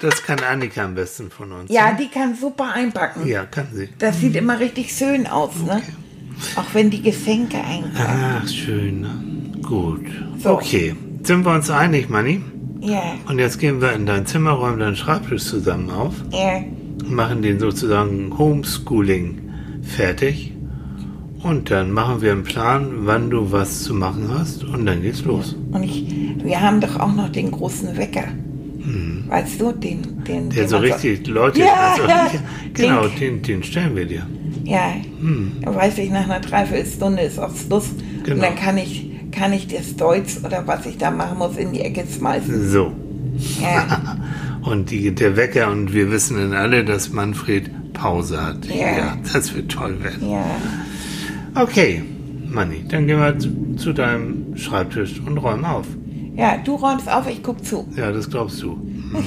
das 0.00 0.22
kann 0.22 0.40
Annika 0.40 0.84
am 0.84 0.94
besten 0.94 1.30
von 1.30 1.52
uns. 1.52 1.70
Ja, 1.70 1.92
die 1.92 2.08
kann 2.08 2.34
super 2.34 2.72
einpacken. 2.72 3.26
Ja, 3.26 3.44
kann 3.44 3.68
sie. 3.72 3.88
Das 3.98 4.18
sieht 4.20 4.36
immer 4.36 4.58
richtig 4.58 4.90
schön 4.92 5.26
aus, 5.26 5.54
ne? 5.56 5.82
Auch 6.56 6.72
wenn 6.72 6.88
die 6.90 7.02
Geschenke 7.02 7.58
einpacken. 7.58 8.40
Ach, 8.42 8.48
schön. 8.48 9.00
Ne? 9.02 9.60
Gut. 9.62 10.06
So. 10.38 10.52
Okay. 10.54 10.96
Sind 11.22 11.44
wir 11.44 11.52
uns 11.52 11.68
einig, 11.70 12.08
Manni? 12.08 12.42
Ja, 12.80 13.14
Und 13.28 13.38
jetzt 13.38 13.60
gehen 13.60 13.80
wir 13.80 13.92
in 13.92 14.06
dein 14.06 14.26
Zimmer, 14.26 14.52
räumen 14.52 14.80
deinen 14.80 14.96
Schreibtisch 14.96 15.44
zusammen 15.44 15.88
auf, 15.90 16.14
ja, 16.32 16.64
machen 17.04 17.42
den 17.42 17.60
sozusagen 17.60 18.36
Homeschooling 18.36 19.52
fertig 19.84 20.51
und 21.42 21.70
dann 21.70 21.90
machen 21.92 22.20
wir 22.22 22.32
einen 22.32 22.44
Plan, 22.44 22.90
wann 23.06 23.30
du 23.30 23.50
was 23.52 23.82
zu 23.82 23.94
machen 23.94 24.28
hast 24.36 24.64
und 24.64 24.86
dann 24.86 25.02
geht's 25.02 25.24
los. 25.24 25.56
und 25.72 25.82
ich, 25.82 26.06
wir 26.42 26.60
haben 26.60 26.80
doch 26.80 26.98
auch 27.00 27.14
noch 27.14 27.28
den 27.30 27.50
großen 27.50 27.96
Wecker. 27.96 28.24
Weißt 29.28 29.60
du, 29.60 29.72
den, 29.72 30.24
den, 30.26 30.44
Mhm. 30.46 30.50
Der 30.50 30.64
den 30.64 30.68
so 30.68 30.76
richtig 30.78 31.26
Leute, 31.28 31.60
Ja, 31.60 31.92
also, 31.92 32.02
ja. 32.08 32.30
genau, 32.74 33.06
Den- 33.06 33.40
den, 33.42 33.62
stellen 33.62 33.94
wir 33.96 34.04
dir. 34.04 34.26
Ja, 34.64 34.92
Hm. 35.20 35.52
da 35.62 35.74
weiß 35.74 35.98
ich, 35.98 36.10
nach 36.10 36.24
einer 36.24 36.40
Dreiviertelstunde 36.40 37.22
ist 37.22 37.38
auch 37.38 37.54
Schluss. 37.56 37.88
Und 37.90 38.24
Genau. 38.24 38.42
dann 38.42 38.56
kann 38.56 38.76
ich, 38.78 39.08
kann 39.30 39.52
ich 39.52 39.68
das 39.68 39.96
Deutsch 39.96 40.38
oder 40.44 40.66
was 40.66 40.84
ich 40.86 40.98
da 40.98 41.10
machen 41.10 41.38
muss 41.38 41.56
in 41.56 41.72
die 41.72 41.80
Ecke 41.80 42.04
schmeißen. 42.06 42.68
So. 42.70 42.92
Ja, 43.62 44.16
Und 44.62 44.90
die, 44.90 45.12
der 45.14 45.36
Wecker 45.36 45.70
und 45.72 45.92
wir 45.92 46.10
wissen 46.12 46.36
dann 46.36 46.52
alle, 46.52 46.84
dass 46.84 47.10
Manfred 47.12 47.70
Pause 47.94 48.40
hat. 48.44 48.66
Ja. 48.66 49.16
das 49.32 49.54
wird 49.54 49.72
toll 49.72 49.96
werden. 50.02 50.30
ja. 50.30 50.44
Okay, 51.54 52.02
Manni, 52.46 52.84
dann 52.88 53.06
gehen 53.06 53.20
wir 53.20 53.38
zu, 53.38 53.76
zu 53.76 53.92
deinem 53.92 54.56
Schreibtisch 54.56 55.20
und 55.24 55.36
räumen 55.38 55.64
auf. 55.64 55.86
Ja, 56.34 56.56
du 56.56 56.76
räumst 56.76 57.10
auf, 57.10 57.28
ich 57.28 57.42
guck 57.42 57.62
zu. 57.64 57.86
Ja, 57.94 58.10
das 58.10 58.30
glaubst 58.30 58.62
du. 58.62 58.80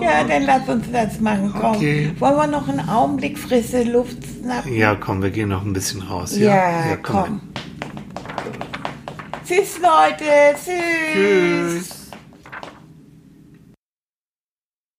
ja, 0.00 0.24
dann 0.24 0.44
lass 0.44 0.66
uns 0.68 0.86
das 0.90 1.20
machen. 1.20 1.52
Komm. 1.58 1.76
Okay. 1.76 2.10
Wollen 2.18 2.36
wir 2.36 2.46
noch 2.46 2.66
einen 2.68 2.88
Augenblick 2.88 3.38
frische 3.38 3.82
Luft 3.82 4.16
schnappen? 4.40 4.74
Ja, 4.74 4.94
komm, 4.94 5.22
wir 5.22 5.30
gehen 5.30 5.50
noch 5.50 5.66
ein 5.66 5.74
bisschen 5.74 6.00
raus. 6.00 6.34
Ja, 6.38 6.96
komm. 7.02 7.42
Tschüss, 9.46 9.78
Leute. 9.82 10.24
Tschüss. 10.54 11.88
Tschüss. 11.88 11.99